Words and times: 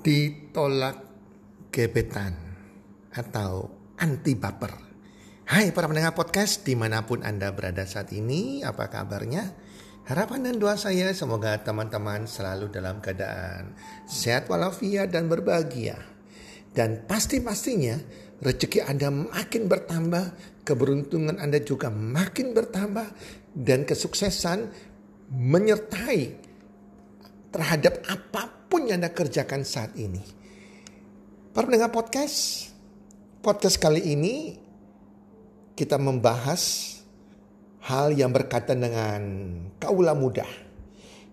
ditolak 0.00 0.96
gebetan 1.68 2.32
atau 3.12 3.68
anti 4.00 4.32
baper. 4.32 4.72
Hai 5.44 5.76
para 5.76 5.92
pendengar 5.92 6.16
podcast 6.16 6.64
di 6.64 6.72
mana 6.72 7.04
pun 7.04 7.20
Anda 7.20 7.52
berada 7.52 7.84
saat 7.84 8.08
ini, 8.16 8.64
apa 8.64 8.88
kabarnya? 8.88 9.52
Harapan 10.08 10.48
dan 10.48 10.56
doa 10.56 10.80
saya 10.80 11.12
semoga 11.12 11.52
teman-teman 11.60 12.24
selalu 12.24 12.72
dalam 12.72 13.04
keadaan 13.04 13.76
sehat 14.08 14.48
walafiat 14.48 15.12
dan 15.12 15.28
berbahagia. 15.28 16.00
Dan 16.72 17.04
pasti-pastinya 17.04 18.00
rezeki 18.40 18.88
Anda 18.88 19.12
makin 19.12 19.68
bertambah, 19.68 20.24
keberuntungan 20.64 21.36
Anda 21.36 21.60
juga 21.60 21.92
makin 21.92 22.56
bertambah, 22.56 23.06
dan 23.52 23.84
kesuksesan 23.84 24.64
menyertai 25.28 26.40
terhadap 27.52 28.00
apa 28.08 28.48
pun 28.48 28.59
yang 28.78 29.02
Anda 29.02 29.10
kerjakan 29.10 29.66
saat 29.66 29.98
ini. 29.98 30.22
Para 31.50 31.66
pendengar 31.66 31.90
podcast, 31.90 32.70
podcast 33.42 33.82
kali 33.82 34.14
ini 34.14 34.54
kita 35.74 35.98
membahas 35.98 36.94
hal 37.82 38.14
yang 38.14 38.30
berkaitan 38.30 38.78
dengan 38.78 39.22
kaula 39.82 40.14
muda, 40.14 40.46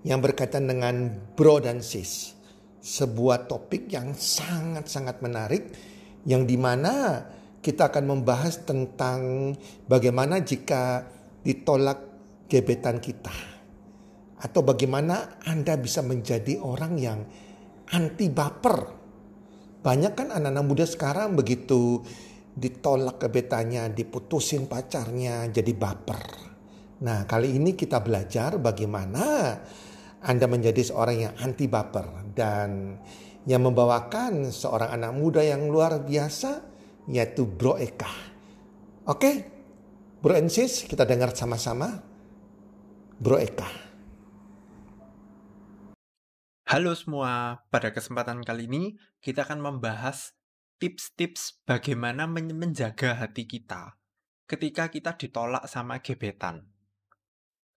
yang 0.02 0.18
berkaitan 0.18 0.66
dengan 0.66 1.14
bro 1.38 1.62
dan 1.62 1.86
sis. 1.86 2.34
Sebuah 2.82 3.46
topik 3.46 3.90
yang 3.94 4.18
sangat-sangat 4.18 5.22
menarik, 5.22 5.70
yang 6.26 6.50
di 6.50 6.58
mana 6.58 7.26
kita 7.62 7.94
akan 7.94 8.18
membahas 8.18 8.66
tentang 8.66 9.54
bagaimana 9.86 10.42
jika 10.42 11.06
ditolak 11.46 12.00
gebetan 12.50 12.98
kita 12.98 13.57
atau 14.38 14.62
bagaimana 14.62 15.42
Anda 15.46 15.78
bisa 15.78 16.06
menjadi 16.06 16.62
orang 16.62 16.94
yang 17.02 17.20
anti 17.90 18.30
baper. 18.30 18.78
Banyak 19.82 20.14
kan 20.14 20.28
anak-anak 20.34 20.66
muda 20.66 20.86
sekarang 20.86 21.34
begitu 21.34 22.04
ditolak 22.58 23.22
kebetannya, 23.22 23.94
diputusin 23.94 24.66
pacarnya, 24.66 25.46
jadi 25.50 25.72
baper. 25.78 26.22
Nah 27.06 27.30
kali 27.30 27.54
ini 27.54 27.78
kita 27.78 28.02
belajar 28.02 28.58
bagaimana 28.58 29.54
Anda 30.26 30.46
menjadi 30.50 30.82
seorang 30.82 31.18
yang 31.18 31.34
anti 31.38 31.66
baper. 31.70 32.34
Dan 32.34 32.98
yang 33.48 33.64
membawakan 33.64 34.52
seorang 34.52 34.92
anak 34.92 35.16
muda 35.16 35.40
yang 35.40 35.72
luar 35.72 36.04
biasa 36.04 36.62
yaitu 37.08 37.48
Bro 37.48 37.80
Eka. 37.80 38.12
Oke, 39.08 39.32
Bro 40.20 40.36
and 40.36 40.52
Sis 40.52 40.84
kita 40.84 41.08
dengar 41.08 41.32
sama-sama. 41.32 42.04
Bro 43.18 43.40
Eka. 43.40 43.87
Halo 46.68 46.92
semua, 47.00 47.64
pada 47.72 47.96
kesempatan 47.96 48.44
kali 48.44 48.68
ini 48.68 49.00
kita 49.24 49.48
akan 49.48 49.64
membahas 49.64 50.36
tips-tips 50.84 51.64
bagaimana 51.64 52.28
menjaga 52.28 53.16
hati 53.16 53.48
kita 53.48 53.96
ketika 54.52 54.92
kita 54.92 55.16
ditolak 55.16 55.64
sama 55.72 56.04
gebetan. 56.04 56.68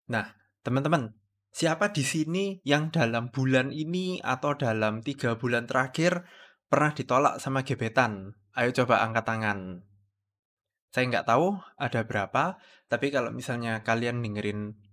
Nah, 0.10 0.34
teman-teman, 0.66 1.14
siapa 1.54 1.94
di 1.94 2.02
sini 2.02 2.66
yang 2.66 2.90
dalam 2.90 3.30
bulan 3.30 3.70
ini 3.70 4.26
atau 4.26 4.58
dalam 4.58 5.06
tiga 5.06 5.38
bulan 5.38 5.70
terakhir 5.70 6.26
pernah 6.66 6.90
ditolak 6.90 7.38
sama 7.38 7.62
gebetan? 7.62 8.42
Ayo 8.58 8.74
coba 8.74 9.06
angkat 9.06 9.30
tangan. 9.30 9.86
Saya 10.90 11.06
nggak 11.14 11.30
tahu 11.30 11.62
ada 11.78 12.10
berapa, 12.10 12.58
tapi 12.90 13.14
kalau 13.14 13.30
misalnya 13.30 13.86
kalian 13.86 14.26
dengerin 14.26 14.89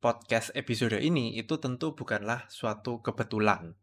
podcast 0.00 0.50
episode 0.56 0.96
ini 0.96 1.36
itu 1.36 1.60
tentu 1.60 1.92
bukanlah 1.92 2.48
suatu 2.48 3.04
kebetulan. 3.04 3.76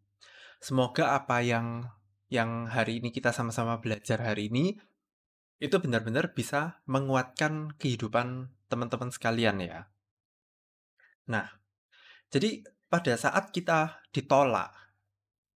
Semoga 0.58 1.14
apa 1.14 1.46
yang 1.46 1.86
yang 2.28 2.68
hari 2.68 3.00
ini 3.00 3.14
kita 3.14 3.32
sama-sama 3.32 3.80
belajar 3.80 4.20
hari 4.20 4.50
ini 4.50 4.76
itu 5.62 5.78
benar-benar 5.78 6.34
bisa 6.34 6.82
menguatkan 6.90 7.78
kehidupan 7.78 8.52
teman-teman 8.68 9.14
sekalian 9.14 9.62
ya. 9.62 9.80
Nah, 11.30 11.48
jadi 12.34 12.66
pada 12.90 13.14
saat 13.16 13.54
kita 13.54 14.02
ditolak, 14.12 14.74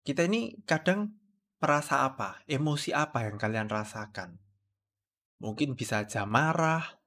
kita 0.03 0.27
ini 0.27 0.59
kadang 0.67 1.19
merasa 1.59 2.07
apa? 2.07 2.43
Emosi 2.47 2.95
apa 2.95 3.27
yang 3.27 3.35
kalian 3.35 3.67
rasakan? 3.67 4.39
Mungkin 5.39 5.75
bisa 5.75 6.03
aja 6.03 6.27
marah, 6.27 6.99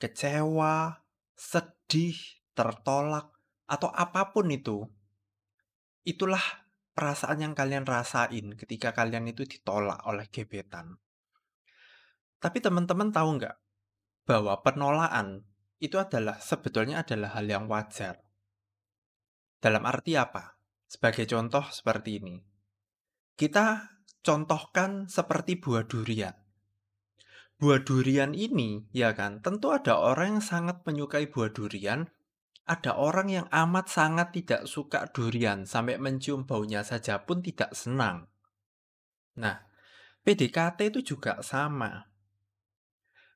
kecewa, 0.00 1.04
sedih, 1.36 2.43
tertolak, 2.54 3.34
atau 3.66 3.90
apa 3.90 4.30
pun 4.30 4.48
itu, 4.50 4.86
itulah 6.06 6.42
perasaan 6.94 7.42
yang 7.42 7.54
kalian 7.58 7.84
rasain 7.84 8.54
ketika 8.54 8.94
kalian 8.94 9.26
itu 9.26 9.42
ditolak 9.44 10.00
oleh 10.06 10.30
gebetan. 10.30 11.02
Tapi 12.38 12.58
teman-teman 12.62 13.10
tahu 13.10 13.40
nggak 13.40 13.56
bahwa 14.24 14.60
penolakan 14.62 15.44
itu 15.82 16.00
adalah 16.00 16.40
sebetulnya 16.40 17.04
adalah 17.04 17.36
hal 17.36 17.44
yang 17.44 17.64
wajar. 17.68 18.24
Dalam 19.60 19.84
arti 19.84 20.16
apa? 20.16 20.56
Sebagai 20.84 21.24
contoh 21.28 21.64
seperti 21.72 22.20
ini. 22.20 22.36
Kita 23.34 23.96
contohkan 24.22 25.10
seperti 25.10 25.58
buah 25.58 25.84
durian. 25.88 26.36
Buah 27.58 27.80
durian 27.80 28.36
ini, 28.36 28.86
ya 28.92 29.16
kan, 29.16 29.40
tentu 29.40 29.72
ada 29.72 29.96
orang 29.98 30.38
yang 30.38 30.44
sangat 30.44 30.84
menyukai 30.84 31.32
buah 31.32 31.48
durian 31.48 32.12
ada 32.64 32.96
orang 32.96 33.28
yang 33.28 33.46
amat 33.52 33.92
sangat 33.92 34.32
tidak 34.32 34.64
suka 34.64 35.12
durian, 35.12 35.68
sampai 35.68 36.00
mencium 36.00 36.48
baunya 36.48 36.80
saja 36.80 37.20
pun 37.20 37.44
tidak 37.44 37.76
senang. 37.76 38.24
Nah, 39.36 39.68
PDKT 40.24 40.88
itu 40.88 41.14
juga 41.16 41.44
sama. 41.44 42.08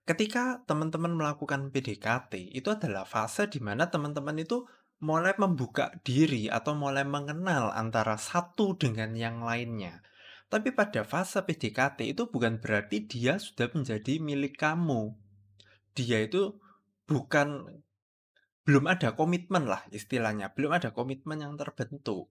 Ketika 0.08 0.64
teman-teman 0.64 1.12
melakukan 1.12 1.68
PDKT, 1.68 2.56
itu 2.56 2.72
adalah 2.72 3.04
fase 3.04 3.44
di 3.52 3.60
mana 3.60 3.92
teman-teman 3.92 4.40
itu 4.40 4.64
mulai 5.04 5.36
membuka 5.36 5.92
diri 6.00 6.48
atau 6.48 6.72
mulai 6.72 7.04
mengenal 7.04 7.68
antara 7.76 8.16
satu 8.16 8.72
dengan 8.80 9.12
yang 9.12 9.44
lainnya. 9.44 10.00
Tapi 10.48 10.72
pada 10.72 11.04
fase 11.04 11.44
PDKT 11.44 12.16
itu 12.16 12.32
bukan 12.32 12.56
berarti 12.56 13.04
dia 13.04 13.36
sudah 13.36 13.68
menjadi 13.76 14.16
milik 14.16 14.56
kamu. 14.56 15.12
Dia 15.92 16.24
itu 16.24 16.56
bukan 17.04 17.68
belum 18.68 18.84
ada 18.84 19.16
komitmen 19.16 19.64
lah 19.64 19.80
istilahnya, 19.88 20.52
belum 20.52 20.76
ada 20.76 20.92
komitmen 20.92 21.40
yang 21.40 21.56
terbentuk. 21.56 22.28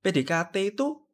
PDKT 0.00 0.72
itu 0.72 1.04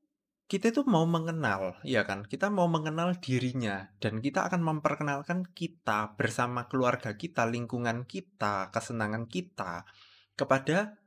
kita 0.46 0.70
itu 0.70 0.86
mau 0.86 1.02
mengenal, 1.10 1.82
ya 1.82 2.06
kan? 2.06 2.22
Kita 2.22 2.46
mau 2.46 2.70
mengenal 2.70 3.18
dirinya 3.18 3.90
dan 3.98 4.22
kita 4.22 4.46
akan 4.46 4.62
memperkenalkan 4.62 5.50
kita 5.50 6.14
bersama 6.14 6.70
keluarga 6.70 7.18
kita, 7.18 7.50
lingkungan 7.50 8.06
kita, 8.06 8.70
kesenangan 8.70 9.26
kita 9.26 9.90
kepada 10.38 11.02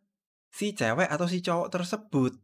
si 0.52 0.76
cewek 0.76 1.08
atau 1.08 1.24
si 1.32 1.40
cowok 1.40 1.72
tersebut. 1.72 2.36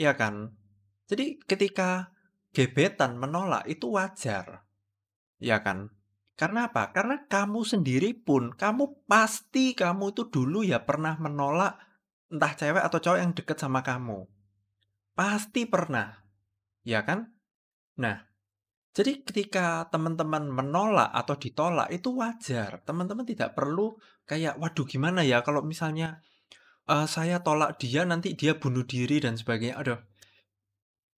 Ya 0.00 0.16
kan? 0.16 0.56
Jadi 1.04 1.36
ketika 1.44 2.16
gebetan 2.56 3.20
menolak 3.20 3.68
itu 3.68 3.92
wajar. 3.92 4.64
Ya 5.36 5.60
kan? 5.60 5.92
Karena 6.38 6.70
apa? 6.70 6.94
Karena 6.94 7.26
kamu 7.26 7.66
sendiri 7.66 8.14
pun, 8.14 8.54
kamu 8.54 9.10
pasti 9.10 9.74
kamu 9.74 10.14
itu 10.14 10.30
dulu 10.30 10.62
ya 10.62 10.86
pernah 10.86 11.18
menolak 11.18 11.82
entah 12.30 12.54
cewek 12.54 12.78
atau 12.78 13.02
cowok 13.02 13.18
yang 13.18 13.34
deket 13.34 13.58
sama 13.58 13.82
kamu. 13.82 14.22
Pasti 15.18 15.66
pernah. 15.66 16.14
Ya 16.86 17.02
kan? 17.02 17.34
Nah, 17.98 18.22
jadi 18.94 19.18
ketika 19.26 19.90
teman-teman 19.90 20.46
menolak 20.46 21.10
atau 21.10 21.34
ditolak 21.34 21.90
itu 21.90 22.14
wajar. 22.14 22.86
Teman-teman 22.86 23.26
tidak 23.26 23.58
perlu 23.58 23.98
kayak, 24.22 24.62
waduh 24.62 24.86
gimana 24.86 25.26
ya 25.26 25.42
kalau 25.42 25.66
misalnya 25.66 26.22
uh, 26.86 27.10
saya 27.10 27.42
tolak 27.42 27.82
dia 27.82 28.06
nanti 28.06 28.38
dia 28.38 28.54
bunuh 28.54 28.86
diri 28.86 29.18
dan 29.18 29.34
sebagainya. 29.34 29.74
Aduh, 29.82 29.98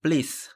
please. 0.00 0.48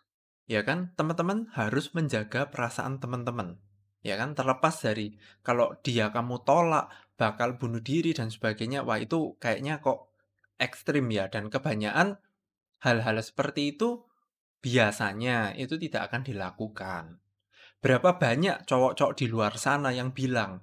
Ya 0.49 0.65
kan? 0.65 0.97
Teman-teman 0.97 1.53
harus 1.53 1.93
menjaga 1.93 2.49
perasaan 2.49 2.97
teman-teman 2.97 3.61
ya 4.05 4.21
kan 4.21 4.37
terlepas 4.37 4.85
dari 4.85 5.17
kalau 5.41 5.81
dia 5.81 6.13
kamu 6.13 6.45
tolak 6.45 6.93
bakal 7.17 7.57
bunuh 7.57 7.81
diri 7.81 8.13
dan 8.13 8.29
sebagainya 8.29 8.85
wah 8.85 9.01
itu 9.01 9.41
kayaknya 9.41 9.81
kok 9.81 10.13
ekstrim 10.61 11.09
ya. 11.09 11.33
Dan 11.33 11.49
kebanyakan 11.49 12.21
hal-hal 12.85 13.17
seperti 13.25 13.75
itu 13.75 14.05
biasanya 14.61 15.57
itu 15.57 15.81
tidak 15.81 16.13
akan 16.13 16.23
dilakukan. 16.23 17.05
Berapa 17.81 18.21
banyak 18.21 18.69
cowok-cowok 18.69 19.15
di 19.17 19.27
luar 19.29 19.57
sana 19.57 19.93
yang 19.93 20.13
bilang 20.13 20.61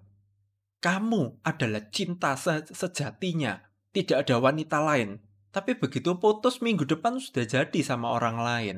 kamu 0.81 1.45
adalah 1.45 1.93
cinta 1.93 2.33
se 2.33 2.65
sejatinya 2.69 3.61
tidak 3.93 4.25
ada 4.25 4.41
wanita 4.41 4.81
lain. 4.81 5.21
Tapi 5.51 5.75
begitu 5.75 6.15
putus 6.15 6.63
minggu 6.63 6.87
depan 6.87 7.19
sudah 7.19 7.43
jadi 7.43 7.79
sama 7.83 8.15
orang 8.15 8.39
lain 8.39 8.77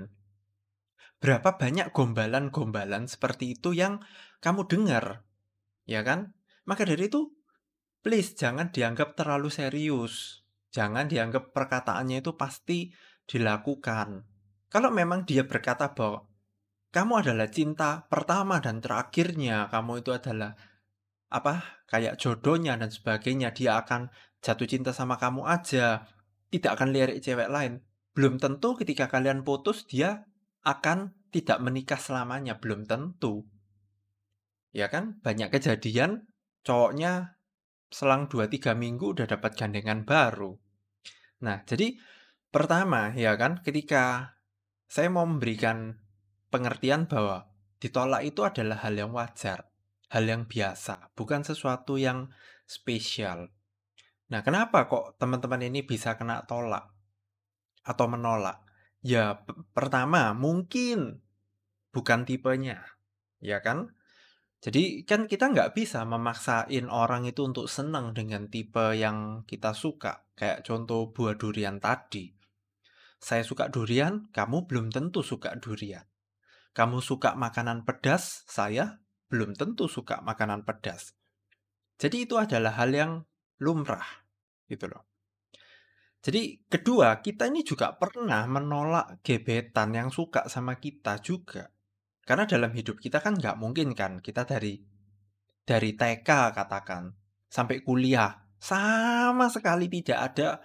berapa 1.23 1.55
banyak 1.55 1.95
gombalan-gombalan 1.95 3.07
seperti 3.07 3.55
itu 3.55 3.71
yang 3.71 4.03
kamu 4.43 4.67
dengar, 4.67 5.23
ya 5.87 6.03
kan? 6.03 6.35
Maka 6.67 6.83
dari 6.83 7.07
itu, 7.07 7.31
please 8.03 8.35
jangan 8.35 8.75
dianggap 8.75 9.15
terlalu 9.15 9.47
serius. 9.47 10.43
Jangan 10.75 11.07
dianggap 11.07 11.55
perkataannya 11.55 12.19
itu 12.19 12.35
pasti 12.35 12.91
dilakukan. 13.23 14.27
Kalau 14.67 14.91
memang 14.91 15.23
dia 15.23 15.47
berkata 15.47 15.95
bahwa 15.95 16.27
kamu 16.91 17.23
adalah 17.23 17.47
cinta 17.47 18.03
pertama 18.11 18.59
dan 18.59 18.83
terakhirnya, 18.83 19.71
kamu 19.71 20.03
itu 20.03 20.11
adalah 20.11 20.59
apa 21.31 21.87
kayak 21.87 22.19
jodohnya 22.19 22.75
dan 22.75 22.91
sebagainya, 22.91 23.55
dia 23.55 23.79
akan 23.79 24.11
jatuh 24.43 24.67
cinta 24.67 24.91
sama 24.91 25.15
kamu 25.15 25.47
aja, 25.47 26.03
tidak 26.51 26.75
akan 26.75 26.91
lirik 26.91 27.23
cewek 27.23 27.47
lain. 27.47 27.79
Belum 28.11 28.35
tentu 28.43 28.75
ketika 28.75 29.07
kalian 29.07 29.47
putus 29.47 29.87
dia 29.87 30.27
akan 30.63 31.15
tidak 31.29 31.59
menikah 31.59 31.99
selamanya, 31.99 32.59
belum 32.59 32.87
tentu. 32.87 33.43
Ya 34.71 34.89
kan? 34.89 35.19
Banyak 35.21 35.53
kejadian 35.53 36.27
cowoknya 36.63 37.37
selang 37.93 38.25
2-3 38.25 38.73
minggu 38.73 39.13
udah 39.13 39.29
dapat 39.29 39.53
gandengan 39.53 40.01
baru. 40.07 40.57
Nah, 41.45 41.61
jadi 41.67 41.93
pertama 42.49 43.13
ya 43.13 43.37
kan 43.37 43.61
ketika 43.61 44.33
saya 44.89 45.13
mau 45.13 45.27
memberikan 45.27 46.01
pengertian 46.49 47.05
bahwa 47.05 47.51
ditolak 47.77 48.23
itu 48.23 48.41
adalah 48.47 48.81
hal 48.81 48.95
yang 48.95 49.11
wajar, 49.11 49.69
hal 50.09 50.23
yang 50.23 50.47
biasa, 50.47 51.13
bukan 51.13 51.43
sesuatu 51.43 51.99
yang 51.99 52.31
spesial. 52.65 53.51
Nah, 54.31 54.41
kenapa 54.41 54.87
kok 54.87 55.19
teman-teman 55.19 55.67
ini 55.67 55.83
bisa 55.83 56.15
kena 56.15 56.47
tolak 56.47 56.89
atau 57.83 58.05
menolak? 58.07 58.62
Ya, 59.03 59.43
pertama 59.75 60.31
mungkin 60.31 61.19
bukan 61.91 62.23
tipenya, 62.23 62.87
ya 63.43 63.59
kan? 63.59 63.91
Jadi 64.63 65.03
kan 65.03 65.27
kita 65.27 65.51
nggak 65.51 65.75
bisa 65.75 66.07
memaksain 66.07 66.87
orang 66.87 67.27
itu 67.27 67.43
untuk 67.43 67.67
senang 67.67 68.15
dengan 68.15 68.47
tipe 68.47 68.95
yang 68.95 69.43
kita 69.43 69.75
suka. 69.75 70.23
Kayak 70.39 70.63
contoh 70.63 71.11
buah 71.11 71.35
durian 71.35 71.83
tadi. 71.83 72.31
Saya 73.19 73.43
suka 73.43 73.67
durian, 73.67 74.31
kamu 74.31 74.71
belum 74.71 74.87
tentu 74.87 75.19
suka 75.19 75.51
durian. 75.59 76.07
Kamu 76.71 77.03
suka 77.03 77.35
makanan 77.35 77.83
pedas, 77.83 78.47
saya 78.47 79.03
belum 79.27 79.51
tentu 79.51 79.91
suka 79.91 80.23
makanan 80.23 80.63
pedas. 80.63 81.11
Jadi 81.99 82.23
itu 82.23 82.39
adalah 82.39 82.79
hal 82.79 82.95
yang 82.95 83.11
lumrah, 83.59 84.25
gitu 84.71 84.87
loh. 84.87 85.12
Jadi 86.23 86.63
kedua, 86.71 87.19
kita 87.19 87.51
ini 87.51 87.67
juga 87.67 87.99
pernah 87.99 88.47
menolak 88.47 89.19
gebetan 89.27 89.91
yang 89.91 90.07
suka 90.07 90.47
sama 90.47 90.79
kita 90.79 91.19
juga. 91.19 91.67
Karena 92.23 92.47
dalam 92.47 92.71
hidup 92.71 93.03
kita 93.03 93.19
kan 93.19 93.35
nggak 93.35 93.59
mungkin 93.59 93.91
kan 93.91 94.23
kita 94.23 94.47
dari 94.47 94.79
dari 95.67 95.91
TK 95.99 96.55
katakan 96.55 97.11
sampai 97.51 97.83
kuliah 97.83 98.31
sama 98.55 99.51
sekali 99.51 99.91
tidak 99.91 100.19
ada 100.31 100.63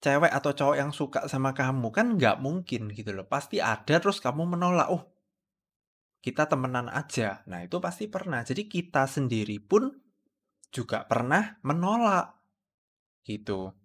cewek 0.00 0.32
atau 0.32 0.56
cowok 0.56 0.76
yang 0.80 0.96
suka 0.96 1.28
sama 1.28 1.52
kamu. 1.52 1.92
Kan 1.92 2.16
nggak 2.16 2.40
mungkin 2.40 2.88
gitu 2.96 3.12
loh 3.12 3.28
pasti 3.28 3.60
ada 3.60 4.00
terus 4.00 4.16
kamu 4.24 4.56
menolak 4.56 4.88
oh 4.88 5.04
kita 6.24 6.48
temenan 6.48 6.88
aja. 6.88 7.44
Nah 7.52 7.68
itu 7.68 7.76
pasti 7.84 8.08
pernah. 8.08 8.40
Jadi 8.40 8.64
kita 8.64 9.04
sendiri 9.04 9.60
pun 9.60 9.92
juga 10.72 11.04
pernah 11.04 11.60
menolak 11.68 12.32
gitu 13.28 13.79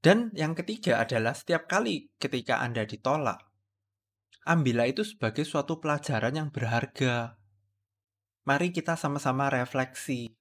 dan 0.00 0.30
yang 0.34 0.54
ketiga 0.54 1.02
adalah 1.02 1.34
setiap 1.34 1.66
kali 1.66 2.10
ketika 2.16 2.62
Anda 2.62 2.86
ditolak 2.86 3.48
ambillah 4.48 4.88
itu 4.88 5.04
sebagai 5.04 5.44
suatu 5.44 5.76
pelajaran 5.76 6.32
yang 6.32 6.48
berharga. 6.48 7.36
Mari 8.48 8.72
kita 8.72 8.96
sama-sama 8.96 9.52
refleksi. 9.52 10.32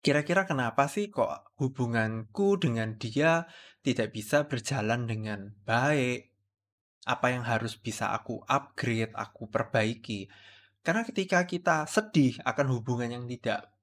Kira-kira 0.00 0.48
kenapa 0.48 0.88
sih 0.88 1.12
kok 1.12 1.52
hubunganku 1.60 2.56
dengan 2.56 2.96
dia 2.96 3.44
tidak 3.84 4.16
bisa 4.16 4.48
berjalan 4.48 5.04
dengan 5.04 5.52
baik? 5.68 6.32
Apa 7.04 7.36
yang 7.36 7.44
harus 7.44 7.76
bisa 7.76 8.16
aku 8.16 8.40
upgrade, 8.48 9.12
aku 9.12 9.52
perbaiki? 9.52 10.32
Karena 10.80 11.04
ketika 11.04 11.44
kita 11.44 11.84
sedih 11.84 12.40
akan 12.48 12.66
hubungan 12.72 13.12
yang 13.12 13.24
tidak 13.28 13.76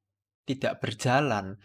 tidak 0.44 0.81
berjalan, 0.81 1.62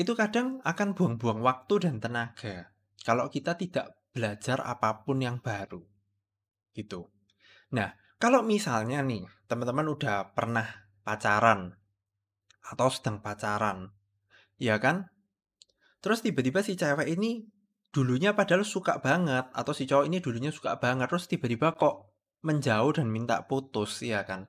itu 0.00 0.16
kadang 0.16 0.64
akan 0.64 0.96
buang-buang 0.96 1.44
waktu 1.44 1.74
dan 1.84 2.00
tenaga. 2.00 2.72
Kalau 3.04 3.28
kita 3.28 3.60
tidak 3.60 4.00
belajar 4.16 4.64
apa 4.64 5.04
pun 5.04 5.20
yang 5.20 5.44
baru 5.44 5.84
gitu. 6.72 7.12
Nah, 7.76 7.92
kalau 8.16 8.40
misalnya 8.40 9.04
nih, 9.04 9.28
teman-teman 9.44 9.92
udah 9.92 10.32
pernah 10.32 10.66
pacaran 11.04 11.76
atau 12.64 12.88
sedang 12.88 13.20
pacaran, 13.20 13.92
ya 14.56 14.80
kan? 14.80 15.12
Terus 16.00 16.24
tiba-tiba 16.24 16.64
si 16.64 16.80
cewek 16.80 17.08
ini 17.12 17.44
dulunya 17.90 18.32
padahal 18.32 18.64
suka 18.64 19.02
banget 19.02 19.50
atau 19.52 19.72
si 19.74 19.84
cowok 19.84 20.06
ini 20.06 20.22
dulunya 20.22 20.54
suka 20.54 20.78
banget 20.78 21.10
terus 21.10 21.26
tiba-tiba 21.26 21.74
kok 21.74 22.14
menjauh 22.40 22.96
dan 22.96 23.12
minta 23.12 23.44
putus, 23.44 24.00
ya 24.00 24.24
kan? 24.24 24.48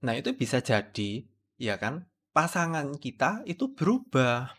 Nah, 0.00 0.16
itu 0.16 0.32
bisa 0.32 0.64
jadi, 0.64 1.24
ya 1.60 1.76
kan? 1.76 2.08
Pasangan 2.34 2.98
kita 2.98 3.46
itu 3.46 3.78
berubah. 3.78 4.50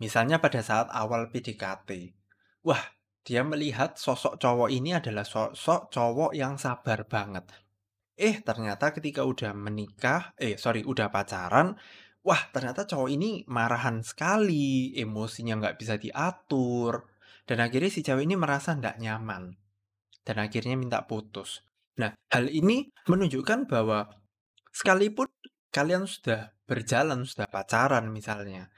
Misalnya 0.00 0.40
pada 0.40 0.64
saat 0.64 0.88
awal 0.88 1.28
PDKT. 1.28 2.16
Wah, 2.64 2.80
dia 3.20 3.44
melihat 3.44 4.00
sosok 4.00 4.40
cowok 4.40 4.72
ini 4.72 4.96
adalah 4.96 5.28
sosok 5.28 5.92
cowok 5.92 6.32
yang 6.32 6.56
sabar 6.56 7.04
banget. 7.04 7.44
Eh, 8.16 8.40
ternyata 8.40 8.88
ketika 8.96 9.20
udah 9.20 9.52
menikah, 9.52 10.32
eh 10.40 10.56
sorry, 10.56 10.80
udah 10.80 11.12
pacaran, 11.12 11.76
wah 12.24 12.42
ternyata 12.48 12.88
cowok 12.88 13.12
ini 13.12 13.44
marahan 13.44 14.00
sekali, 14.00 14.96
emosinya 14.96 15.60
nggak 15.60 15.76
bisa 15.76 16.00
diatur, 16.00 17.04
dan 17.44 17.60
akhirnya 17.60 17.92
si 17.92 18.00
cewek 18.00 18.24
ini 18.24 18.40
merasa 18.40 18.76
nggak 18.76 18.96
nyaman, 18.96 19.56
dan 20.24 20.36
akhirnya 20.40 20.72
minta 20.76 21.04
putus. 21.04 21.64
Nah, 22.00 22.16
hal 22.32 22.48
ini 22.48 22.88
menunjukkan 23.04 23.68
bahwa 23.68 24.08
sekalipun 24.72 25.28
kalian 25.70 26.06
sudah 26.06 26.54
berjalan, 26.66 27.26
sudah 27.26 27.46
pacaran 27.50 28.10
misalnya, 28.10 28.70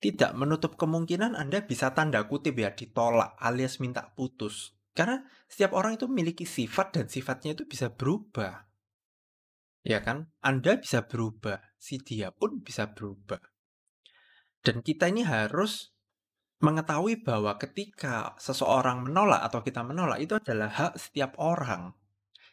tidak 0.00 0.36
menutup 0.36 0.76
kemungkinan 0.76 1.32
Anda 1.32 1.64
bisa 1.64 1.96
tanda 1.96 2.28
kutip 2.28 2.56
ya 2.60 2.72
ditolak 2.76 3.36
alias 3.40 3.80
minta 3.80 4.12
putus. 4.12 4.76
Karena 4.96 5.24
setiap 5.44 5.76
orang 5.76 6.00
itu 6.00 6.08
memiliki 6.08 6.48
sifat 6.48 6.96
dan 6.96 7.06
sifatnya 7.08 7.52
itu 7.52 7.68
bisa 7.68 7.92
berubah. 7.92 8.64
Ya 9.84 10.00
kan? 10.00 10.32
Anda 10.40 10.80
bisa 10.80 11.04
berubah, 11.04 11.60
si 11.76 12.00
dia 12.00 12.32
pun 12.32 12.64
bisa 12.64 12.96
berubah. 12.96 13.38
Dan 14.64 14.80
kita 14.80 15.12
ini 15.12 15.22
harus 15.22 15.94
mengetahui 16.64 17.20
bahwa 17.20 17.60
ketika 17.60 18.34
seseorang 18.40 19.04
menolak 19.04 19.44
atau 19.44 19.60
kita 19.60 19.84
menolak 19.84 20.18
itu 20.24 20.34
adalah 20.40 20.72
hak 20.72 20.92
setiap 20.96 21.36
orang. 21.36 21.92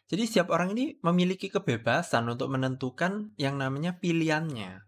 Jadi 0.04 0.22
setiap 0.28 0.52
orang 0.52 0.76
ini 0.76 1.00
memiliki 1.00 1.48
kebebasan 1.48 2.28
untuk 2.28 2.52
menentukan 2.52 3.32
yang 3.40 3.56
namanya 3.56 3.96
pilihannya. 3.96 4.84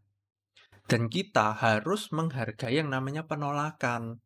Dan 0.87 1.09
kita 1.09 1.57
harus 1.57 2.13
menghargai 2.13 2.79
yang 2.79 2.93
namanya 2.93 3.25
penolakan. 3.25 4.21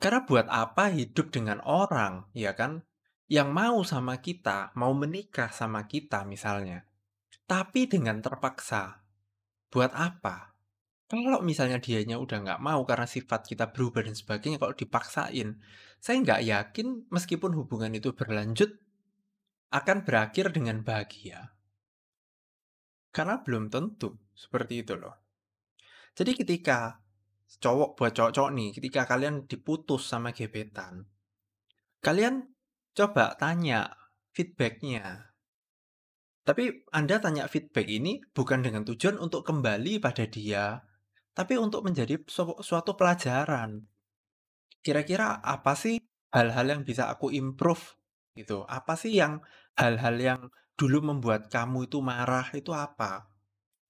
Karena 0.00 0.26
buat 0.26 0.50
apa 0.50 0.90
hidup 0.90 1.30
dengan 1.30 1.62
orang, 1.62 2.26
ya 2.34 2.56
kan? 2.56 2.82
Yang 3.30 3.48
mau 3.52 3.78
sama 3.86 4.18
kita, 4.20 4.74
mau 4.74 4.92
menikah 4.92 5.52
sama 5.52 5.86
kita 5.86 6.26
misalnya. 6.26 6.88
Tapi 7.44 7.86
dengan 7.86 8.18
terpaksa. 8.24 9.04
Buat 9.70 9.92
apa? 9.94 10.56
Kalau 11.04 11.44
misalnya 11.44 11.78
dianya 11.78 12.16
udah 12.16 12.40
nggak 12.40 12.60
mau 12.64 12.82
karena 12.88 13.04
sifat 13.04 13.44
kita 13.44 13.70
berubah 13.70 14.02
dan 14.02 14.16
sebagainya, 14.16 14.56
kalau 14.56 14.72
dipaksain, 14.72 15.60
saya 16.00 16.16
nggak 16.24 16.40
yakin 16.42 17.06
meskipun 17.12 17.52
hubungan 17.54 17.92
itu 17.92 18.16
berlanjut, 18.16 18.83
akan 19.70 20.04
berakhir 20.04 20.52
dengan 20.52 20.82
bahagia. 20.82 21.54
Karena 23.14 23.38
belum 23.40 23.70
tentu 23.70 24.18
seperti 24.34 24.82
itu 24.82 24.98
loh. 24.98 25.14
Jadi 26.14 26.34
ketika 26.34 26.98
cowok 27.62 27.94
buat 27.94 28.12
cowok-cowok 28.14 28.50
nih, 28.54 28.70
ketika 28.74 29.06
kalian 29.06 29.46
diputus 29.46 30.06
sama 30.06 30.34
gebetan, 30.34 31.06
kalian 32.02 32.50
coba 32.94 33.38
tanya 33.38 33.94
feedbacknya. 34.34 35.30
Tapi 36.44 36.84
Anda 36.92 37.22
tanya 37.22 37.48
feedback 37.48 37.88
ini 37.88 38.20
bukan 38.34 38.60
dengan 38.60 38.84
tujuan 38.84 39.16
untuk 39.16 39.48
kembali 39.48 39.96
pada 39.96 40.28
dia, 40.28 40.84
tapi 41.32 41.56
untuk 41.56 41.82
menjadi 41.82 42.20
su 42.28 42.44
suatu 42.60 42.94
pelajaran. 42.94 43.80
Kira-kira 44.84 45.40
apa 45.40 45.72
sih 45.72 45.96
hal-hal 46.36 46.68
yang 46.68 46.82
bisa 46.84 47.08
aku 47.08 47.32
improve 47.32 47.96
gitu? 48.38 48.66
Apa 48.68 48.94
sih 48.98 49.12
yang 49.20 49.42
hal-hal 49.80 50.16
yang 50.18 50.40
dulu 50.78 50.98
membuat 51.14 51.48
kamu 51.54 51.86
itu 51.90 51.98
marah 52.02 52.46
itu 52.54 52.70
apa? 52.74 53.30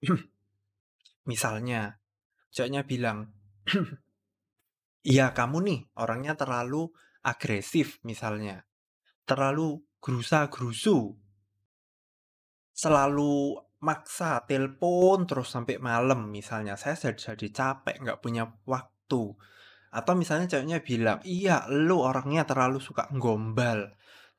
Misalnya, 1.30 2.00
cowoknya 2.54 2.82
bilang, 2.84 3.18
"Iya 5.12 5.26
kamu 5.38 5.58
nih 5.68 5.80
orangnya 6.02 6.32
terlalu 6.40 6.82
agresif 7.30 7.88
misalnya, 8.10 8.56
terlalu 9.28 9.68
gerusa-gerusu, 10.04 10.98
selalu 12.82 13.34
maksa 13.88 14.30
telepon 14.50 15.18
terus 15.28 15.48
sampai 15.54 15.76
malam 15.88 16.20
misalnya, 16.32 16.74
saya 16.82 16.96
jadi, 16.96 17.20
jadi 17.36 17.48
capek 17.58 17.96
nggak 18.02 18.20
punya 18.24 18.44
waktu, 18.72 19.22
Atau 19.98 20.14
misalnya 20.20 20.46
ceweknya 20.52 20.78
bilang, 20.84 21.18
"Iya, 21.24 21.56
lu 21.70 21.96
orangnya 22.10 22.44
terlalu 22.50 22.78
suka 22.84 23.04
gombal, 23.24 23.80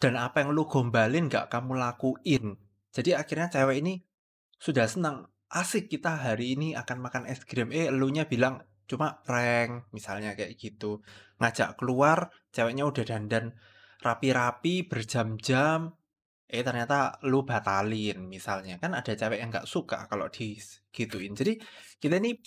dan 0.01 0.19
apa 0.19 0.43
yang 0.43 0.51
lu 0.55 0.67
gombalin 0.67 1.27
gak 1.31 1.51
kamu 1.51 1.77
lakuin." 1.79 2.59
Jadi 2.95 3.11
akhirnya 3.11 3.51
cewek 3.51 3.77
ini 3.83 3.93
sudah 4.55 4.87
senang, 4.87 5.27
"Asik 5.51 5.91
kita 5.91 6.15
hari 6.15 6.55
ini 6.55 6.73
akan 6.73 6.97
makan 7.03 7.23
es 7.27 7.43
krim." 7.43 7.69
Eh, 7.75 7.91
elunya 7.91 8.23
bilang, 8.27 8.63
"Cuma 8.87 9.19
prank." 9.23 9.91
Misalnya 9.91 10.31
kayak 10.37 10.55
gitu. 10.55 11.03
Ngajak 11.39 11.75
keluar, 11.79 12.31
ceweknya 12.55 12.87
udah 12.87 13.03
dandan 13.03 13.55
rapi-rapi 13.99 14.85
berjam-jam, 14.87 15.91
eh 16.45 16.61
ternyata 16.61 17.17
lu 17.25 17.41
batalin 17.43 18.29
misalnya. 18.29 18.77
Kan 18.77 18.93
ada 18.93 19.11
cewek 19.11 19.41
yang 19.41 19.49
nggak 19.49 19.67
suka 19.67 20.05
kalau 20.05 20.29
digituin. 20.29 21.33
Jadi 21.33 21.57
kita 21.97 22.21
ini 22.21 22.37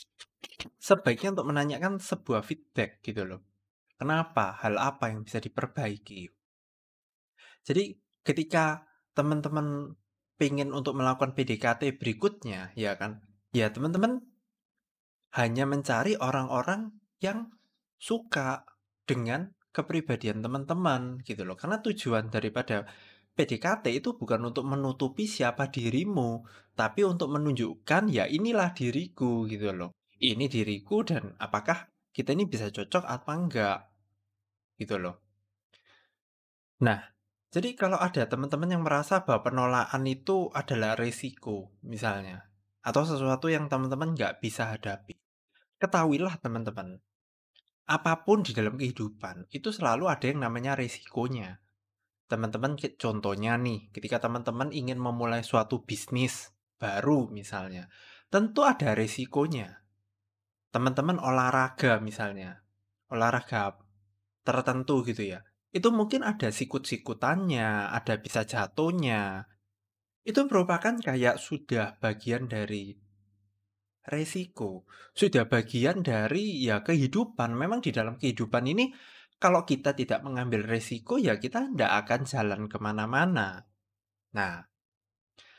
sebaiknya 0.78 1.35
untuk 1.35 1.50
menanyakan 1.50 1.99
sebuah 1.99 2.47
feedback 2.47 3.02
gitu 3.02 3.26
loh. 3.26 3.43
Kenapa? 3.99 4.55
Hal 4.62 4.78
apa 4.78 5.11
yang 5.11 5.26
bisa 5.26 5.43
diperbaiki? 5.43 6.38
Jadi 7.68 8.00
ketika 8.25 8.88
teman-teman 9.12 9.92
pengen 10.40 10.72
untuk 10.72 10.96
melakukan 10.96 11.37
PDKT 11.37 12.00
berikutnya, 12.00 12.72
ya 12.72 12.96
kan? 12.96 13.20
Ya 13.52 13.68
teman-teman 13.68 14.25
hanya 15.37 15.68
mencari 15.68 16.16
orang-orang 16.16 16.96
yang 17.20 17.52
suka 18.00 18.64
dengan 19.04 19.52
kepribadian 19.76 20.40
teman-teman 20.40 21.20
gitu 21.28 21.44
loh. 21.44 21.60
Karena 21.60 21.84
tujuan 21.84 22.32
daripada 22.32 22.88
PDKT 23.37 23.92
itu 23.92 24.16
bukan 24.16 24.48
untuk 24.48 24.64
menutupi 24.64 25.28
siapa 25.28 25.68
dirimu, 25.68 26.48
tapi 26.72 27.04
untuk 27.04 27.28
menunjukkan 27.37 28.08
ya 28.08 28.25
inilah 28.25 28.72
diriku 28.72 29.44
gitu 29.44 29.76
loh. 29.76 29.92
Ini 30.18 30.48
diriku 30.48 31.04
dan 31.04 31.37
apakah 31.37 31.92
kita 32.16 32.32
ini 32.32 32.48
bisa 32.48 32.72
cocok 32.72 33.04
apa 33.04 33.32
enggak 33.37 33.78
gitu 34.80 34.98
loh. 34.98 35.22
Nah, 36.82 37.17
jadi 37.49 37.73
kalau 37.75 37.97
ada 37.97 38.28
teman-teman 38.28 38.76
yang 38.76 38.83
merasa 38.85 39.25
bahwa 39.25 39.40
penolakan 39.40 40.05
itu 40.05 40.52
adalah 40.52 40.95
resiko 40.97 41.73
misalnya, 41.81 42.49
atau 42.85 43.09
sesuatu 43.09 43.49
yang 43.49 43.73
teman-teman 43.73 44.12
nggak 44.12 44.45
bisa 44.45 44.69
hadapi, 44.69 45.17
ketahuilah 45.81 46.37
teman-teman, 46.45 47.00
apa 47.88 48.21
pun 48.21 48.45
di 48.45 48.52
dalam 48.52 48.76
kehidupan 48.76 49.49
itu 49.49 49.73
selalu 49.73 50.12
ada 50.12 50.28
yang 50.28 50.45
namanya 50.45 50.76
resikonya. 50.76 51.64
Teman-teman 52.28 52.76
contohnya 52.76 53.57
nih, 53.57 53.88
ketika 53.97 54.21
teman-teman 54.21 54.69
ingin 54.76 55.00
memulai 55.00 55.40
suatu 55.40 55.88
bisnis 55.88 56.52
baru 56.76 57.33
misalnya, 57.33 57.88
tentu 58.28 58.69
ada 58.69 58.93
resikonya. 58.93 59.81
Teman-teman 60.69 61.17
olahraga 61.17 61.97
misalnya, 62.05 62.61
olahraga 63.09 63.81
tertentu 64.45 65.00
gitu 65.09 65.25
ya. 65.33 65.48
Itu 65.68 65.92
mungkin 65.92 66.25
ada 66.25 66.48
sikut-sikutannya, 66.48 67.92
ada 67.92 68.16
bisa 68.16 68.48
jatuhnya. 68.48 69.44
Itu 70.25 70.48
merupakan 70.48 70.96
kayak 70.96 71.37
sudah 71.37 72.00
bagian 72.00 72.48
dari 72.48 72.96
resiko, 74.08 74.88
sudah 75.12 75.44
bagian 75.44 76.00
dari 76.00 76.64
ya 76.64 76.80
kehidupan. 76.80 77.52
Memang 77.52 77.84
di 77.84 77.92
dalam 77.92 78.16
kehidupan 78.16 78.64
ini 78.64 78.88
kalau 79.37 79.62
kita 79.68 79.92
tidak 79.94 80.25
mengambil 80.25 80.66
resiko 80.66 81.20
ya 81.20 81.37
kita 81.38 81.68
tidak 81.70 81.92
akan 82.04 82.20
jalan 82.25 82.62
ke 82.66 82.76
mana-mana. 82.80 83.68
Nah, 84.34 84.66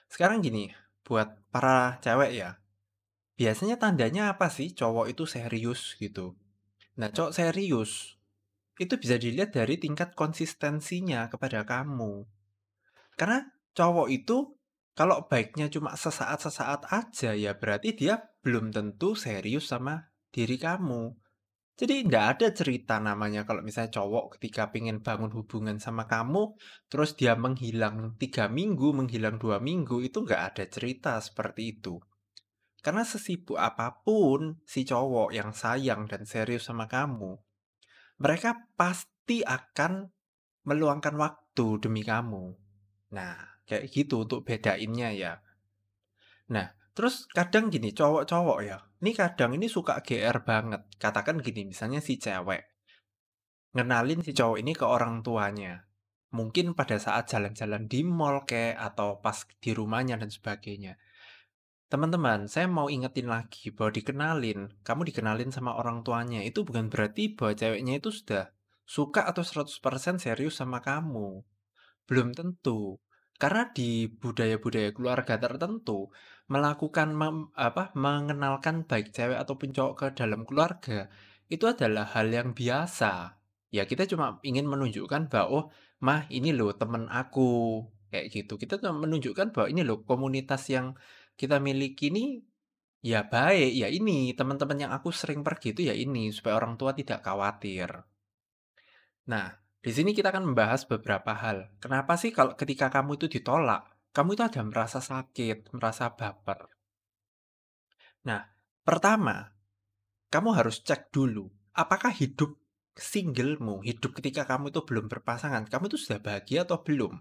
sekarang 0.09 0.41
gini, 0.41 0.73
buat 1.05 1.37
para 1.53 2.01
cewek 2.01 2.33
ya, 2.33 2.57
biasanya 3.37 3.77
tandanya 3.77 4.33
apa 4.33 4.49
sih 4.49 4.73
cowok 4.73 5.13
itu 5.13 5.23
serius 5.29 5.95
gitu? 6.01 6.33
Nah, 6.97 7.13
cowok 7.13 7.31
serius 7.31 8.18
itu 8.79 8.95
bisa 8.95 9.19
dilihat 9.19 9.51
dari 9.51 9.75
tingkat 9.75 10.15
konsistensinya 10.15 11.27
kepada 11.27 11.67
kamu. 11.67 12.23
Karena 13.19 13.43
cowok 13.75 14.07
itu 14.07 14.55
kalau 14.95 15.27
baiknya 15.27 15.67
cuma 15.67 15.95
sesaat-sesaat 15.99 16.87
aja 16.91 17.35
ya 17.35 17.55
berarti 17.59 17.91
dia 17.91 18.19
belum 18.39 18.71
tentu 18.71 19.19
serius 19.19 19.67
sama 19.67 20.07
diri 20.31 20.55
kamu. 20.55 21.11
Jadi 21.79 22.03
nggak 22.03 22.25
ada 22.35 22.47
cerita 22.51 22.99
namanya 22.99 23.47
kalau 23.47 23.63
misalnya 23.63 23.95
cowok 23.95 24.35
ketika 24.35 24.67
pengen 24.67 24.99
bangun 24.99 25.31
hubungan 25.31 25.79
sama 25.79 26.11
kamu, 26.11 26.59
terus 26.91 27.15
dia 27.15 27.39
menghilang 27.39 28.19
tiga 28.19 28.51
minggu, 28.51 28.91
menghilang 28.91 29.39
dua 29.39 29.63
minggu, 29.63 30.03
itu 30.03 30.27
nggak 30.27 30.43
ada 30.55 30.63
cerita 30.67 31.15
seperti 31.23 31.79
itu. 31.79 31.95
Karena 32.83 33.07
sesibuk 33.07 33.55
apa 33.55 34.03
pun 34.03 34.59
si 34.67 34.83
cowok 34.83 35.31
yang 35.31 35.55
sayang 35.55 36.03
dan 36.11 36.27
serius 36.27 36.67
sama 36.67 36.91
kamu, 36.91 37.39
mereka 38.19 38.67
pasti 38.75 39.41
akan 39.41 40.11
meluangkan 40.67 41.15
waktu 41.15 41.79
demi 41.79 42.03
kamu. 42.03 42.53
Nah, 43.15 43.63
kayak 43.65 43.89
gitu 43.89 44.27
untuk 44.27 44.43
bedainnya 44.45 45.09
ya. 45.15 45.33
Nah, 46.51 46.75
terus 46.91 47.25
kadang 47.31 47.71
gini, 47.71 47.95
cowok-cowok 47.95 48.59
ya, 48.61 48.77
ini 48.99 49.11
kadang 49.15 49.55
ini 49.55 49.71
suka 49.71 50.03
GR 50.03 50.43
banget. 50.43 50.83
Katakan 50.99 51.39
gini, 51.39 51.71
misalnya 51.71 52.03
si 52.03 52.19
cewek, 52.19 52.67
ngenalin 53.73 54.19
si 54.21 54.35
cowok 54.35 54.57
ini 54.59 54.75
ke 54.75 54.85
orang 54.85 55.23
tuanya. 55.23 55.87
Mungkin 56.29 56.77
pada 56.77 57.01
saat 57.01 57.25
jalan-jalan 57.25 57.89
di 57.89 58.05
mall 58.05 58.45
kayak 58.45 58.77
atau 58.93 59.17
pas 59.17 59.47
di 59.57 59.73
rumahnya 59.73 60.21
dan 60.21 60.29
sebagainya. 60.29 61.01
Teman-teman, 61.89 62.45
saya 62.45 62.69
mau 62.69 62.85
ingetin 62.85 63.25
lagi 63.25 63.73
bahwa 63.73 63.89
dikenalin, 63.89 64.69
kamu 64.85 65.09
dikenalin 65.09 65.49
sama 65.49 65.73
orang 65.73 66.05
tuanya, 66.05 66.45
itu 66.45 66.61
bukan 66.61 66.85
berarti 66.93 67.33
bahwa 67.33 67.57
ceweknya 67.57 67.97
itu 67.97 68.13
sudah 68.13 68.53
suka 68.85 69.25
atau 69.25 69.41
100% 69.41 70.21
serius 70.21 70.61
sama 70.61 70.85
kamu. 70.85 71.41
Belum 72.05 72.29
tentu. 72.37 73.01
Karena 73.41 73.73
di 73.73 74.05
budaya-budaya 74.05 74.93
keluarga 74.93 75.41
tertentu, 75.41 76.13
melakukan 76.45 77.09
mem- 77.09 77.49
apa 77.57 77.89
mengenalkan 77.97 78.85
baik 78.85 79.09
cewek 79.09 79.41
ataupun 79.41 79.73
cowok 79.73 79.93
ke 79.97 80.07
dalam 80.13 80.45
keluarga 80.45 81.09
itu 81.49 81.65
adalah 81.65 82.05
hal 82.13 82.29
yang 82.29 82.53
biasa. 82.53 83.41
Ya 83.73 83.89
kita 83.89 84.05
cuma 84.05 84.37
ingin 84.45 84.69
menunjukkan 84.69 85.29
bahwa 85.33 85.47
oh, 85.49 85.65
mah 86.05 86.29
ini 86.29 86.53
loh 86.53 86.73
temen 86.77 87.09
aku 87.09 87.81
kayak 88.13 88.27
gitu. 88.33 88.57
Kita 88.61 88.81
cuma 88.81 89.05
menunjukkan 89.05 89.53
bahwa 89.53 89.67
ini 89.73 89.81
loh 89.85 90.01
komunitas 90.05 90.69
yang 90.69 90.97
kita 91.39 91.63
miliki 91.63 92.11
ini 92.11 92.43
ya 92.99 93.23
baik, 93.23 93.71
ya 93.79 93.87
ini 93.87 94.35
teman-teman 94.35 94.75
yang 94.75 94.91
aku 94.91 95.15
sering 95.15 95.39
pergi 95.39 95.71
itu 95.71 95.87
ya 95.87 95.95
ini 95.95 96.35
supaya 96.35 96.59
orang 96.59 96.75
tua 96.75 96.91
tidak 96.91 97.23
khawatir. 97.23 97.87
Nah, 99.31 99.47
di 99.79 99.91
sini 99.95 100.11
kita 100.11 100.35
akan 100.35 100.51
membahas 100.51 100.83
beberapa 100.83 101.31
hal. 101.31 101.71
Kenapa 101.79 102.19
sih 102.19 102.35
kalau 102.35 102.59
ketika 102.59 102.91
kamu 102.91 103.15
itu 103.15 103.39
ditolak, 103.39 103.87
kamu 104.11 104.35
itu 104.35 104.43
ada 104.43 104.61
merasa 104.67 104.99
sakit, 104.99 105.71
merasa 105.71 106.11
baper. 106.11 106.67
Nah, 108.27 108.43
pertama, 108.83 109.55
kamu 110.27 110.59
harus 110.59 110.83
cek 110.83 111.15
dulu, 111.15 111.47
apakah 111.71 112.11
hidup 112.11 112.59
singlemu, 112.99 113.79
hidup 113.87 114.11
ketika 114.19 114.43
kamu 114.43 114.75
itu 114.75 114.83
belum 114.83 115.07
berpasangan, 115.07 115.71
kamu 115.71 115.87
itu 115.87 115.95
sudah 115.95 116.19
bahagia 116.19 116.67
atau 116.67 116.83
belum? 116.83 117.15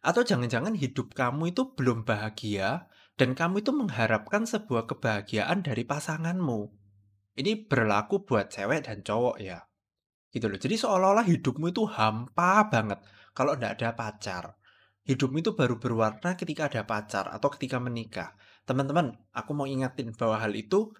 Atau 0.00 0.24
jangan-jangan 0.24 0.72
hidup 0.72 1.12
kamu 1.12 1.52
itu 1.52 1.76
belum 1.76 2.08
bahagia 2.08 2.88
dan 3.16 3.32
kamu 3.32 3.64
itu 3.64 3.72
mengharapkan 3.72 4.44
sebuah 4.44 4.84
kebahagiaan 4.84 5.64
dari 5.64 5.88
pasanganmu. 5.88 6.60
Ini 7.36 7.68
berlaku 7.68 8.24
buat 8.24 8.52
cewek 8.52 8.88
dan 8.88 9.00
cowok 9.00 9.36
ya. 9.40 9.64
Gitu 10.28 10.52
loh. 10.52 10.60
Jadi 10.60 10.76
seolah-olah 10.76 11.24
hidupmu 11.24 11.72
itu 11.72 11.88
hampa 11.88 12.68
banget 12.68 13.00
kalau 13.32 13.56
tidak 13.56 13.80
ada 13.80 13.88
pacar. 13.96 14.44
Hidupmu 15.08 15.40
itu 15.40 15.56
baru 15.56 15.80
berwarna 15.80 16.36
ketika 16.36 16.68
ada 16.68 16.84
pacar 16.84 17.32
atau 17.32 17.48
ketika 17.56 17.80
menikah. 17.80 18.36
Teman-teman, 18.68 19.16
aku 19.32 19.56
mau 19.56 19.64
ingatin 19.64 20.12
bahwa 20.12 20.36
hal 20.36 20.52
itu 20.52 20.92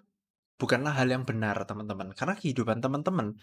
bukanlah 0.56 0.96
hal 0.96 1.08
yang 1.12 1.28
benar, 1.28 1.68
teman-teman. 1.68 2.16
Karena 2.16 2.32
kehidupan 2.32 2.80
teman-teman 2.80 3.36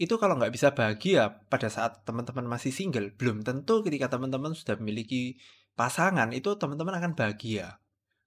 itu 0.00 0.16
kalau 0.16 0.36
nggak 0.36 0.52
bisa 0.52 0.72
bahagia 0.72 1.40
pada 1.48 1.68
saat 1.68 2.04
teman-teman 2.04 2.48
masih 2.48 2.72
single, 2.72 3.12
belum 3.16 3.44
tentu 3.44 3.84
ketika 3.84 4.12
teman-teman 4.12 4.56
sudah 4.56 4.76
memiliki 4.80 5.40
pasangan 5.76 6.32
itu 6.36 6.56
teman-teman 6.56 7.00
akan 7.00 7.12
bahagia. 7.16 7.79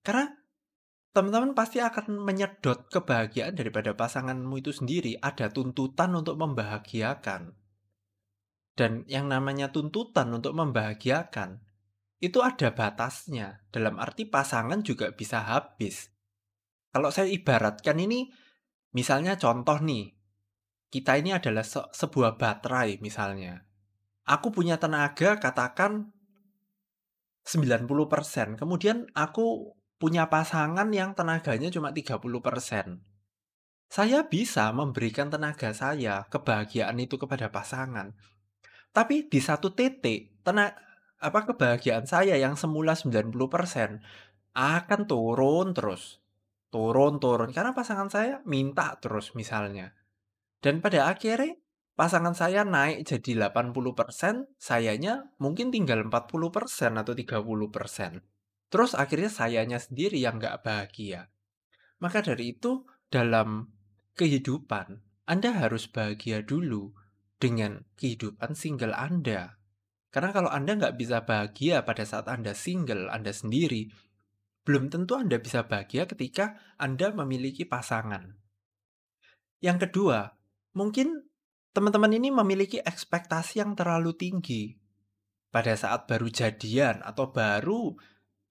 Karena 0.03 0.27
teman-teman 1.15 1.55
pasti 1.55 1.79
akan 1.79 2.19
menyedot 2.19 2.91
kebahagiaan 2.91 3.55
daripada 3.55 3.95
pasanganmu 3.95 4.60
itu 4.60 4.75
sendiri. 4.75 5.15
Ada 5.17 5.50
tuntutan 5.50 6.12
untuk 6.12 6.36
membahagiakan. 6.36 7.55
Dan 8.74 9.07
yang 9.07 9.31
namanya 9.31 9.72
tuntutan 9.72 10.33
untuk 10.33 10.57
membahagiakan, 10.57 11.63
itu 12.19 12.39
ada 12.43 12.75
batasnya. 12.75 13.63
Dalam 13.72 13.95
arti 13.95 14.27
pasangan 14.27 14.83
juga 14.83 15.15
bisa 15.15 15.39
habis. 15.45 16.12
Kalau 16.91 17.10
saya 17.10 17.29
ibaratkan 17.31 17.98
ini, 18.01 18.27
misalnya 18.91 19.39
contoh 19.39 19.77
nih, 19.79 20.13
kita 20.93 21.17
ini 21.17 21.33
adalah 21.33 21.65
se 21.65 21.81
sebuah 21.89 22.38
baterai 22.38 23.01
misalnya. 23.01 23.65
Aku 24.24 24.53
punya 24.53 24.77
tenaga 24.79 25.36
katakan 25.41 26.13
90%, 27.43 28.55
kemudian 28.55 29.10
aku 29.12 29.75
punya 30.03 30.27
pasangan 30.27 30.91
yang 30.91 31.15
tenaganya 31.15 31.72
cuma 31.72 31.95
30%. 31.95 32.19
Saya 33.88 34.27
bisa 34.27 34.67
memberikan 34.75 35.31
tenaga 35.31 35.72
saya, 35.72 36.27
kebahagiaan 36.27 37.00
itu 37.00 37.15
kepada 37.15 37.55
pasangan. 37.55 38.12
Tapi 38.91 39.31
di 39.31 39.39
satu 39.39 39.72
titik, 39.72 40.43
tena 40.43 40.75
apa, 41.24 41.48
kebahagiaan 41.48 42.03
saya 42.03 42.36
yang 42.36 42.60
semula 42.60 43.00
90% 43.00 43.31
akan 44.51 45.01
turun 45.07 45.72
terus. 45.72 46.19
Turun 46.67 47.24
turun, 47.24 47.55
karena 47.55 47.72
pasangan 47.72 48.12
saya 48.12 48.43
minta 48.43 49.00
terus 49.00 49.31
misalnya. 49.39 49.95
Dan 50.60 50.83
pada 50.83 51.07
akhirnya 51.15 51.55
pasangan 51.95 52.36
saya 52.36 52.67
naik 52.67 53.07
jadi 53.07 53.48
80%, 53.55 54.51
sayanya 54.60 55.31
mungkin 55.39 55.72
tinggal 55.72 56.03
40% 56.03 57.00
atau 57.00 57.15
30%. 57.15 58.32
Terus 58.74 58.98
akhirnya 58.98 59.30
sayanya 59.30 59.77
sendiri 59.77 60.18
yang 60.18 60.42
nggak 60.42 60.65
bahagia. 60.65 61.30
Maka 62.01 62.25
dari 62.25 62.58
itu, 62.58 62.89
dalam 63.06 63.70
kehidupan, 64.18 64.98
Anda 65.30 65.53
harus 65.53 65.86
bahagia 65.86 66.42
dulu 66.42 66.98
dengan 67.38 67.86
kehidupan 68.01 68.58
single 68.58 68.98
Anda. 68.98 69.62
Karena 70.10 70.34
kalau 70.34 70.50
Anda 70.50 70.74
nggak 70.74 70.98
bisa 70.98 71.22
bahagia 71.22 71.86
pada 71.86 72.01
saat 72.01 72.25
Anda 72.25 72.58
single, 72.58 73.13
Anda 73.13 73.30
sendiri, 73.30 73.94
belum 74.65 74.89
tentu 74.89 75.22
Anda 75.22 75.38
bisa 75.38 75.70
bahagia 75.70 76.10
ketika 76.10 76.58
Anda 76.82 77.13
memiliki 77.13 77.70
pasangan. 77.70 78.42
Yang 79.62 79.86
kedua, 79.86 80.34
mungkin 80.74 81.30
teman-teman 81.77 82.10
ini 82.18 82.34
memiliki 82.34 82.82
ekspektasi 82.82 83.62
yang 83.62 83.77
terlalu 83.77 84.18
tinggi. 84.18 84.74
Pada 85.53 85.77
saat 85.77 86.10
baru 86.10 86.34
jadian 86.34 87.06
atau 87.06 87.30
baru 87.30 87.94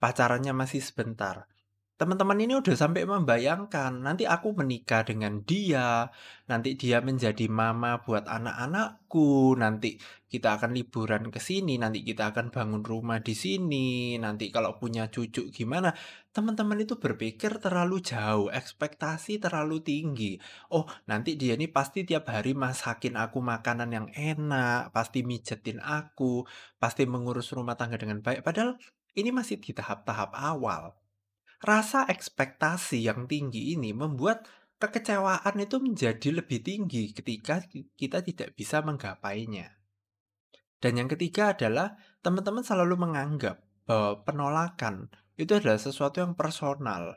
pacarannya 0.03 0.51
masih 0.51 0.83
sebentar. 0.83 1.47
Teman-teman 1.93 2.35
ini 2.35 2.59
udah 2.59 2.75
sampai 2.75 3.07
membayangkan, 3.07 4.03
nanti 4.03 4.27
aku 4.27 4.51
menikah 4.51 5.07
dengan 5.07 5.39
dia, 5.47 6.11
nanti 6.51 6.75
dia 6.75 6.99
menjadi 6.99 7.47
mama 7.47 8.03
buat 8.03 8.27
anak-anakku, 8.27 9.55
nanti 9.55 10.01
kita 10.27 10.59
akan 10.59 10.75
liburan 10.75 11.31
ke 11.31 11.39
sini, 11.39 11.79
nanti 11.79 12.03
kita 12.03 12.35
akan 12.35 12.51
bangun 12.51 12.83
rumah 12.83 13.23
di 13.23 13.31
sini, 13.31 14.19
nanti 14.19 14.51
kalau 14.51 14.75
punya 14.81 15.07
cucu 15.07 15.47
gimana. 15.53 15.95
Teman-teman 16.35 16.83
itu 16.83 16.99
berpikir 16.99 17.61
terlalu 17.63 18.03
jauh, 18.03 18.51
ekspektasi 18.51 19.39
terlalu 19.39 19.79
tinggi. 19.85 20.41
Oh, 20.73 20.83
nanti 21.07 21.39
dia 21.39 21.55
ini 21.55 21.71
pasti 21.71 22.03
tiap 22.03 22.27
hari 22.27 22.51
masakin 22.51 23.15
aku 23.15 23.39
makanan 23.39 23.89
yang 23.95 24.07
enak, 24.11 24.91
pasti 24.91 25.23
mijetin 25.23 25.79
aku, 25.79 26.43
pasti 26.81 27.07
mengurus 27.07 27.53
rumah 27.55 27.79
tangga 27.79 27.95
dengan 27.95 28.19
baik. 28.19 28.43
Padahal 28.43 28.75
ini 29.13 29.29
masih 29.29 29.61
di 29.61 29.73
tahap-tahap 29.73 30.33
awal. 30.33 30.97
Rasa 31.63 32.03
ekspektasi 32.09 33.07
yang 33.07 33.29
tinggi 33.29 33.71
ini 33.73 33.95
membuat 33.95 34.45
kekecewaan 34.83 35.55
itu 35.63 35.79
menjadi 35.79 36.29
lebih 36.43 36.59
tinggi 36.59 37.15
ketika 37.15 37.63
kita 37.95 38.19
tidak 38.19 38.51
bisa 38.51 38.83
menggapainya. 38.83 39.71
Dan 40.83 40.99
yang 40.99 41.07
ketiga 41.07 41.55
adalah 41.55 41.95
teman-teman 42.19 42.59
selalu 42.59 42.99
menganggap 42.99 43.63
bahwa 43.87 44.27
penolakan 44.27 45.07
itu 45.39 45.55
adalah 45.55 45.79
sesuatu 45.79 46.19
yang 46.19 46.35
personal. 46.35 47.15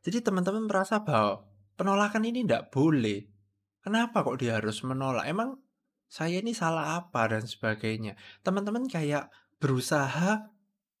Jadi 0.00 0.24
teman-teman 0.24 0.64
merasa 0.64 1.04
bahwa 1.04 1.44
penolakan 1.76 2.24
ini 2.24 2.48
tidak 2.48 2.72
boleh. 2.72 3.28
Kenapa 3.84 4.24
kok 4.24 4.40
dia 4.40 4.56
harus 4.56 4.80
menolak? 4.80 5.28
Emang 5.28 5.60
saya 6.08 6.40
ini 6.40 6.56
salah 6.56 6.96
apa 6.96 7.28
dan 7.28 7.44
sebagainya. 7.44 8.16
Teman-teman 8.40 8.88
kayak 8.88 9.28
berusaha 9.60 10.48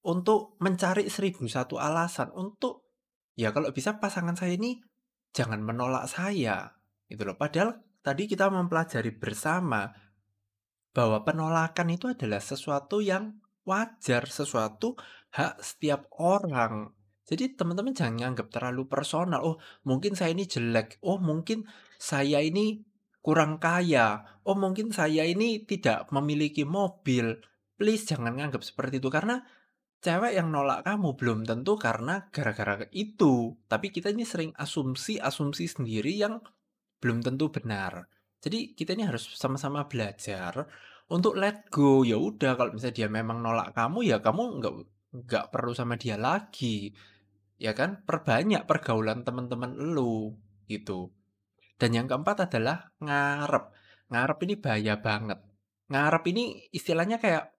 untuk 0.00 0.56
mencari 0.64 1.08
seribu 1.12 1.44
satu 1.44 1.76
alasan 1.76 2.32
untuk, 2.32 2.88
ya 3.36 3.52
kalau 3.52 3.68
bisa 3.72 4.00
pasangan 4.00 4.36
saya 4.36 4.56
ini 4.56 4.80
jangan 5.36 5.60
menolak 5.60 6.08
saya, 6.08 6.72
gitu 7.06 7.22
loh. 7.26 7.36
Padahal 7.36 7.80
tadi 8.00 8.24
kita 8.24 8.48
mempelajari 8.48 9.12
bersama 9.12 9.90
bahwa 10.90 11.22
penolakan 11.22 11.94
itu 11.94 12.10
adalah 12.10 12.42
sesuatu 12.42 12.98
yang 12.98 13.38
wajar, 13.68 14.26
sesuatu 14.26 14.98
hak 15.30 15.62
setiap 15.62 16.10
orang. 16.18 16.90
Jadi 17.30 17.54
teman-teman 17.54 17.94
jangan 17.94 18.34
anggap 18.34 18.50
terlalu 18.50 18.90
personal. 18.90 19.46
Oh, 19.46 19.56
mungkin 19.86 20.18
saya 20.18 20.34
ini 20.34 20.50
jelek. 20.50 20.98
Oh, 21.06 21.22
mungkin 21.22 21.62
saya 21.94 22.42
ini 22.42 22.82
kurang 23.22 23.62
kaya. 23.62 24.26
Oh, 24.42 24.58
mungkin 24.58 24.90
saya 24.90 25.22
ini 25.22 25.62
tidak 25.62 26.10
memiliki 26.10 26.66
mobil. 26.66 27.38
Please 27.78 28.02
jangan 28.02 28.34
anggap 28.42 28.66
seperti 28.66 28.98
itu 28.98 29.06
karena 29.14 29.46
Cewek 30.00 30.32
yang 30.32 30.48
nolak 30.48 30.80
kamu 30.88 31.12
belum 31.12 31.44
tentu 31.44 31.76
karena 31.76 32.24
gara-gara 32.32 32.88
itu, 32.88 33.52
tapi 33.68 33.92
kita 33.92 34.08
ini 34.08 34.24
sering 34.24 34.56
asumsi-asumsi 34.56 35.68
sendiri 35.68 36.16
yang 36.16 36.40
belum 37.04 37.20
tentu 37.20 37.52
benar. 37.52 38.08
Jadi 38.40 38.72
kita 38.72 38.96
ini 38.96 39.04
harus 39.04 39.28
sama-sama 39.36 39.84
belajar 39.84 40.64
untuk 41.12 41.36
let 41.36 41.68
go. 41.68 42.00
Ya 42.00 42.16
udah 42.16 42.56
kalau 42.56 42.72
misalnya 42.72 42.96
dia 42.96 43.08
memang 43.12 43.44
nolak 43.44 43.76
kamu 43.76 44.08
ya 44.08 44.24
kamu 44.24 44.64
nggak 44.64 44.74
nggak 45.28 45.44
perlu 45.52 45.76
sama 45.76 46.00
dia 46.00 46.16
lagi. 46.16 46.96
Ya 47.60 47.76
kan? 47.76 48.00
Perbanyak 48.08 48.64
pergaulan 48.64 49.20
teman-teman 49.20 49.76
lu 49.76 50.32
gitu. 50.64 51.12
Dan 51.76 51.92
yang 51.92 52.08
keempat 52.08 52.48
adalah 52.48 52.88
ngarep. 53.04 53.68
Ngarep 54.08 54.38
ini 54.48 54.54
bahaya 54.56 54.96
banget. 54.96 55.44
Ngarep 55.92 56.24
ini 56.32 56.72
istilahnya 56.72 57.20
kayak 57.20 57.52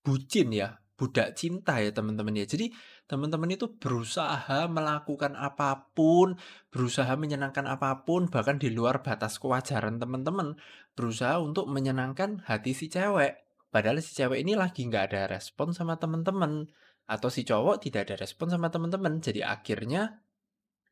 bucin 0.00 0.48
ya 0.56 0.81
budak 1.02 1.34
cinta 1.34 1.82
ya 1.82 1.90
teman-teman 1.90 2.38
ya. 2.38 2.46
Jadi 2.46 2.70
teman-teman 3.10 3.50
itu 3.50 3.74
berusaha 3.74 4.70
melakukan 4.70 5.34
apa 5.34 5.90
pun, 5.98 6.38
berusaha 6.70 7.10
menyenangkan 7.18 7.66
apa 7.66 8.06
pun, 8.06 8.30
bahkan 8.30 8.62
di 8.62 8.70
luar 8.70 9.02
batas 9.02 9.42
kewajaran 9.42 9.98
teman-teman, 9.98 10.54
berusaha 10.94 11.42
untuk 11.42 11.66
menyenangkan 11.66 12.46
hati 12.46 12.70
si 12.70 12.86
cewek. 12.86 13.34
Padahal 13.74 13.98
si 13.98 14.14
cewek 14.14 14.46
ini 14.46 14.54
lagi 14.54 14.86
nggak 14.86 15.10
ada 15.10 15.26
respon 15.26 15.74
sama 15.74 15.98
teman-teman, 15.98 16.70
atau 17.10 17.28
si 17.34 17.42
cowok 17.42 17.82
tidak 17.82 18.06
ada 18.06 18.22
respon 18.22 18.54
sama 18.54 18.70
teman-teman. 18.70 19.18
Jadi 19.18 19.42
akhirnya 19.42 20.22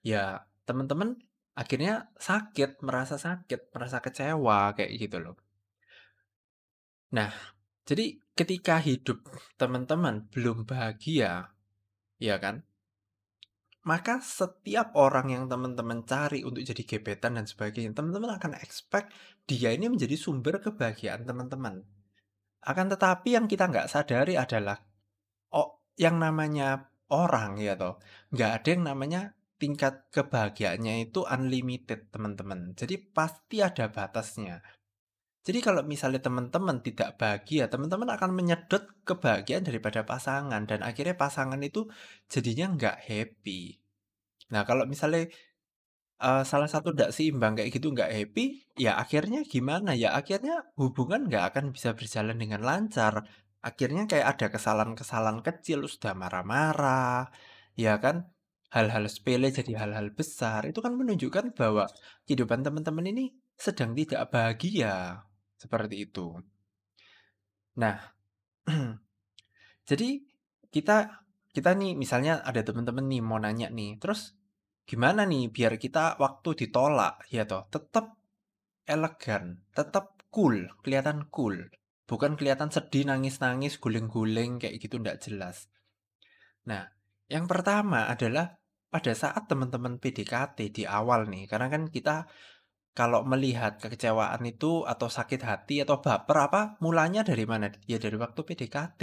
ya 0.02 0.42
teman-teman 0.66 1.22
akhirnya 1.54 2.10
sakit, 2.18 2.82
merasa 2.82 3.14
sakit, 3.14 3.70
merasa 3.70 4.02
kecewa 4.02 4.74
kayak 4.74 4.90
gitu 4.98 5.22
loh. 5.22 5.38
Nah, 7.14 7.30
jadi 7.86 8.18
ketika 8.34 8.80
hidup 8.80 9.20
teman-teman 9.60 10.28
belum 10.32 10.64
bahagia, 10.64 11.52
ya 12.16 12.36
kan? 12.40 12.64
Maka 13.80 14.20
setiap 14.20 14.92
orang 14.92 15.32
yang 15.32 15.44
teman-teman 15.48 16.04
cari 16.04 16.44
untuk 16.44 16.60
jadi 16.60 16.84
gebetan 16.84 17.40
dan 17.40 17.48
sebagainya, 17.48 17.96
teman-teman 17.96 18.36
akan 18.36 18.52
expect 18.60 19.08
dia 19.48 19.72
ini 19.72 19.88
menjadi 19.88 20.20
sumber 20.20 20.60
kebahagiaan 20.60 21.24
teman-teman. 21.24 21.80
Akan 22.60 22.92
tetapi 22.92 23.40
yang 23.40 23.48
kita 23.48 23.72
nggak 23.72 23.88
sadari 23.88 24.36
adalah, 24.36 24.76
oh, 25.56 25.80
yang 25.96 26.20
namanya 26.20 26.92
orang 27.08 27.56
ya 27.56 27.72
toh, 27.72 27.96
nggak 28.36 28.50
ada 28.60 28.68
yang 28.68 28.84
namanya 28.84 29.20
tingkat 29.60 30.08
kebahagiaannya 30.12 31.08
itu 31.08 31.24
unlimited 31.24 32.08
teman-teman. 32.12 32.76
Jadi 32.76 32.96
pasti 32.96 33.60
ada 33.60 33.88
batasnya. 33.88 34.60
Jadi 35.40 35.58
kalau 35.64 35.80
misalnya 35.88 36.20
teman-teman 36.20 36.84
tidak 36.84 37.16
bahagia, 37.16 37.72
teman-teman 37.72 38.12
akan 38.12 38.30
menyedot 38.36 38.84
kebahagiaan 39.08 39.64
daripada 39.64 40.04
pasangan 40.04 40.68
dan 40.68 40.84
akhirnya 40.84 41.16
pasangan 41.16 41.60
itu 41.64 41.88
jadinya 42.28 42.76
nggak 42.76 42.96
happy. 43.08 43.80
Nah 44.52 44.68
kalau 44.68 44.84
misalnya 44.84 45.32
uh, 46.20 46.44
salah 46.44 46.68
satu 46.68 46.92
tidak 46.92 47.16
seimbang 47.16 47.56
kayak 47.56 47.72
gitu 47.72 47.88
nggak 47.88 48.12
happy, 48.12 48.68
ya 48.76 49.00
akhirnya 49.00 49.40
gimana 49.48 49.96
ya? 49.96 50.12
Akhirnya 50.12 50.68
hubungan 50.76 51.24
nggak 51.32 51.56
akan 51.56 51.64
bisa 51.72 51.96
berjalan 51.96 52.36
dengan 52.36 52.60
lancar. 52.60 53.24
Akhirnya 53.64 54.04
kayak 54.08 54.36
ada 54.36 54.46
kesalahan-kesalahan 54.52 55.40
kecil, 55.44 55.84
sudah 55.88 56.12
marah-marah, 56.16 57.32
ya 57.76 57.96
kan? 58.00 58.28
Hal-hal 58.72 59.08
sepele 59.08 59.48
jadi 59.52 59.72
hal-hal 59.80 60.12
besar. 60.12 60.68
Itu 60.68 60.80
kan 60.84 60.96
menunjukkan 60.96 61.56
bahwa 61.56 61.88
kehidupan 62.28 62.60
teman-teman 62.64 63.08
ini 63.08 63.24
sedang 63.56 63.92
tidak 63.92 64.32
bahagia. 64.32 65.28
Seperti 65.60 66.08
itu. 66.08 66.40
Nah, 67.76 68.00
jadi 69.88 70.08
kita 70.72 71.20
kita 71.52 71.70
nih 71.76 71.98
misalnya 72.00 72.40
ada 72.40 72.64
teman-teman 72.64 73.04
nih 73.04 73.20
mau 73.20 73.36
nanya 73.36 73.68
nih, 73.68 74.00
terus 74.00 74.32
gimana 74.88 75.28
nih 75.28 75.52
biar 75.52 75.76
kita 75.76 76.16
waktu 76.16 76.64
ditolak 76.64 77.28
ya 77.28 77.44
toh 77.44 77.68
tetap 77.68 78.16
elegan, 78.88 79.60
tetap 79.76 80.16
cool, 80.32 80.64
kelihatan 80.80 81.28
cool. 81.28 81.68
Bukan 82.08 82.34
kelihatan 82.34 82.74
sedih, 82.74 83.06
nangis-nangis, 83.06 83.78
guling-guling 83.78 84.58
kayak 84.58 84.82
gitu 84.82 84.98
ndak 84.98 85.22
jelas. 85.22 85.70
Nah, 86.66 86.90
yang 87.30 87.46
pertama 87.46 88.10
adalah 88.10 88.58
pada 88.90 89.14
saat 89.14 89.46
teman-teman 89.46 90.02
PDKT 90.02 90.74
di 90.74 90.82
awal 90.82 91.30
nih, 91.30 91.46
karena 91.46 91.70
kan 91.70 91.86
kita 91.86 92.26
kalau 92.90 93.22
melihat 93.22 93.78
kekecewaan 93.78 94.42
itu 94.42 94.82
atau 94.82 95.06
sakit 95.06 95.40
hati 95.46 95.86
atau 95.86 96.02
baper 96.02 96.36
apa, 96.50 96.62
mulanya 96.82 97.22
dari 97.22 97.46
mana? 97.46 97.70
Ya 97.86 98.02
dari 98.02 98.18
waktu 98.18 98.42
PDKT. 98.42 99.02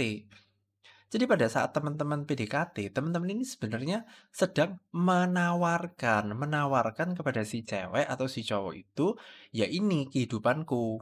Jadi 1.08 1.24
pada 1.24 1.48
saat 1.48 1.72
teman-teman 1.72 2.28
PDKT, 2.28 2.92
teman-teman 2.92 3.32
ini 3.32 3.48
sebenarnya 3.48 4.04
sedang 4.28 4.76
menawarkan, 4.92 6.36
menawarkan 6.36 7.16
kepada 7.16 7.48
si 7.48 7.64
cewek 7.64 8.04
atau 8.04 8.28
si 8.28 8.44
cowok 8.44 8.74
itu, 8.76 9.16
ya 9.48 9.64
ini 9.64 10.12
kehidupanku. 10.12 11.00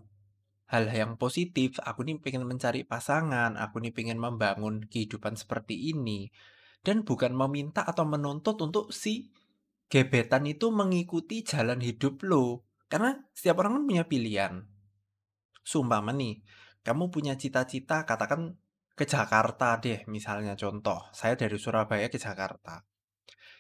Hal 0.71 0.87
yang 0.95 1.19
positif, 1.19 1.83
aku 1.83 2.07
nih 2.07 2.23
pengen 2.23 2.47
mencari 2.47 2.87
pasangan, 2.87 3.59
aku 3.59 3.83
nih 3.83 3.91
pengen 3.91 4.23
membangun 4.23 4.87
kehidupan 4.87 5.35
seperti 5.35 5.91
ini. 5.91 6.31
Dan 6.87 7.03
bukan 7.03 7.35
meminta 7.35 7.83
atau 7.83 8.07
menuntut 8.07 8.63
untuk 8.63 8.95
si 8.95 9.35
gebetan 9.91 10.47
itu 10.47 10.71
mengikuti 10.71 11.43
jalan 11.43 11.83
hidup 11.83 12.23
lo. 12.23 12.66
Karena 12.87 13.15
setiap 13.35 13.63
orang 13.63 13.83
kan 13.83 13.85
punya 13.87 14.05
pilihan. 14.07 14.63
Sumpah 15.67 16.03
nih, 16.15 16.43
kamu 16.87 17.11
punya 17.11 17.35
cita-cita 17.35 18.07
katakan 18.07 18.55
ke 18.97 19.05
Jakarta 19.05 19.77
deh 19.83 20.07
misalnya 20.07 20.55
contoh. 20.55 21.11
Saya 21.11 21.35
dari 21.35 21.59
Surabaya 21.59 22.07
ke 22.07 22.17
Jakarta. 22.17 22.87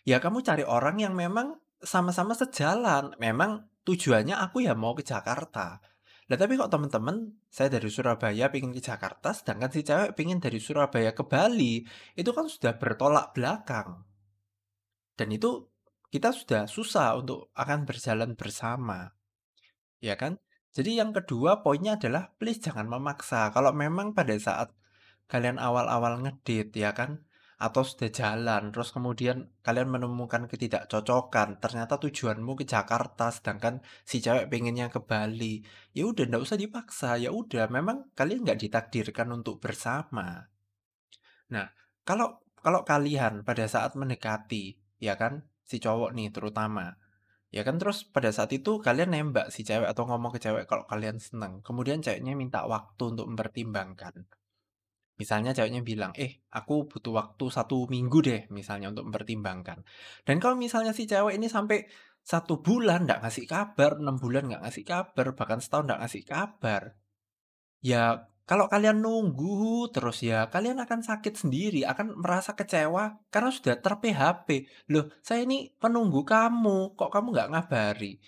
Ya 0.07 0.23
kamu 0.23 0.47
cari 0.47 0.62
orang 0.62 1.03
yang 1.03 1.19
memang 1.19 1.59
sama-sama 1.83 2.39
sejalan. 2.39 3.19
Memang 3.19 3.67
tujuannya 3.83 4.39
aku 4.39 4.62
ya 4.62 4.79
mau 4.79 4.95
ke 4.95 5.03
Jakarta. 5.03 5.83
Lah 6.27 6.35
tapi 6.39 6.59
kok 6.59 6.71
teman-teman, 6.71 7.39
saya 7.47 7.71
dari 7.71 7.87
Surabaya 7.87 8.51
pengen 8.51 8.75
ke 8.75 8.83
Jakarta, 8.83 9.31
sedangkan 9.31 9.71
si 9.71 9.87
cewek 9.87 10.19
pengen 10.19 10.43
dari 10.43 10.59
Surabaya 10.59 11.15
ke 11.15 11.23
Bali, 11.23 11.87
itu 12.19 12.31
kan 12.35 12.51
sudah 12.51 12.75
bertolak 12.83 13.31
belakang. 13.31 14.03
Dan 15.15 15.31
itu 15.31 15.71
kita 16.11 16.35
sudah 16.35 16.67
susah 16.67 17.15
untuk 17.15 17.55
akan 17.55 17.87
berjalan 17.87 18.35
bersama. 18.35 19.15
Ya 20.00 20.14
kan? 20.20 20.40
Jadi 20.76 21.00
yang 21.00 21.16
kedua 21.16 21.64
poinnya 21.64 21.96
adalah 21.96 22.37
please 22.37 22.61
jangan 22.61 22.85
memaksa. 22.85 23.48
Kalau 23.54 23.72
memang 23.72 24.12
pada 24.12 24.37
saat 24.37 24.76
kalian 25.26 25.59
awal-awal 25.59 26.22
ngedit 26.22 26.70
ya 26.76 26.94
kan 26.94 27.26
atau 27.56 27.80
sudah 27.80 28.12
jalan 28.12 28.68
terus 28.68 28.92
kemudian 28.92 29.48
kalian 29.64 29.88
menemukan 29.88 30.44
ketidakcocokan 30.44 31.56
ternyata 31.56 31.96
tujuanmu 31.96 32.52
ke 32.52 32.68
Jakarta 32.68 33.32
sedangkan 33.32 33.80
si 34.04 34.20
cewek 34.20 34.52
pengennya 34.52 34.92
ke 34.92 35.00
Bali 35.00 35.64
ya 35.96 36.04
udah 36.04 36.28
ndak 36.28 36.44
usah 36.44 36.61
dipaksa 36.61 37.16
ya 37.16 37.32
udah 37.32 37.72
memang 37.72 38.12
kalian 38.12 38.44
nggak 38.44 38.61
ditakdirkan 38.61 39.32
untuk 39.32 39.56
bersama 39.56 40.52
nah 41.48 41.72
kalau 42.04 42.44
kalau 42.61 42.85
kalian 42.85 43.40
pada 43.40 43.64
saat 43.64 43.96
mendekati 43.96 44.76
ya 45.00 45.16
kan 45.16 45.48
si 45.64 45.80
cowok 45.80 46.12
nih 46.12 46.28
terutama 46.28 46.92
Ya 47.57 47.64
kan 47.64 47.81
terus 47.81 48.05
pada 48.05 48.29
saat 48.37 48.53
itu 48.53 48.85
kalian 48.85 49.16
nembak 49.16 49.49
si 49.49 49.64
cewek 49.64 49.88
atau 49.88 50.05
ngomong 50.05 50.37
ke 50.37 50.45
cewek 50.45 50.69
kalau 50.69 50.85
kalian 50.85 51.16
seneng. 51.16 51.64
Kemudian 51.64 52.05
ceweknya 52.05 52.37
minta 52.37 52.69
waktu 52.69 53.16
untuk 53.16 53.25
mempertimbangkan. 53.33 54.29
Misalnya 55.16 55.57
ceweknya 55.57 55.81
bilang, 55.81 56.12
eh 56.21 56.45
aku 56.53 56.85
butuh 56.85 57.16
waktu 57.16 57.49
satu 57.49 57.88
minggu 57.88 58.21
deh 58.21 58.42
misalnya 58.53 58.92
untuk 58.92 59.09
mempertimbangkan. 59.09 59.88
Dan 60.29 60.37
kalau 60.37 60.61
misalnya 60.61 60.92
si 60.92 61.09
cewek 61.09 61.40
ini 61.40 61.49
sampai 61.49 61.88
satu 62.21 62.61
bulan 62.61 63.09
nggak 63.09 63.25
ngasih 63.25 63.49
kabar, 63.49 63.97
enam 64.05 64.21
bulan 64.21 64.53
nggak 64.53 64.62
ngasih 64.69 64.85
kabar, 64.85 65.27
bahkan 65.33 65.57
setahun 65.57 65.88
nggak 65.88 66.01
ngasih 66.05 66.23
kabar. 66.29 66.83
Ya 67.81 68.29
kalau 68.46 68.70
kalian 68.70 69.02
nunggu 69.02 69.90
terus 69.90 70.22
ya, 70.22 70.46
kalian 70.46 70.78
akan 70.78 71.02
sakit 71.02 71.35
sendiri, 71.35 71.82
akan 71.82 72.22
merasa 72.22 72.54
kecewa 72.54 73.18
karena 73.26 73.50
sudah 73.50 73.74
ter-PHP. 73.82 74.70
Loh, 74.94 75.11
saya 75.18 75.42
ini 75.42 75.74
penunggu 75.74 76.22
kamu, 76.22 76.94
kok 76.94 77.11
kamu 77.11 77.35
nggak 77.35 77.50
ngabari? 77.50 78.22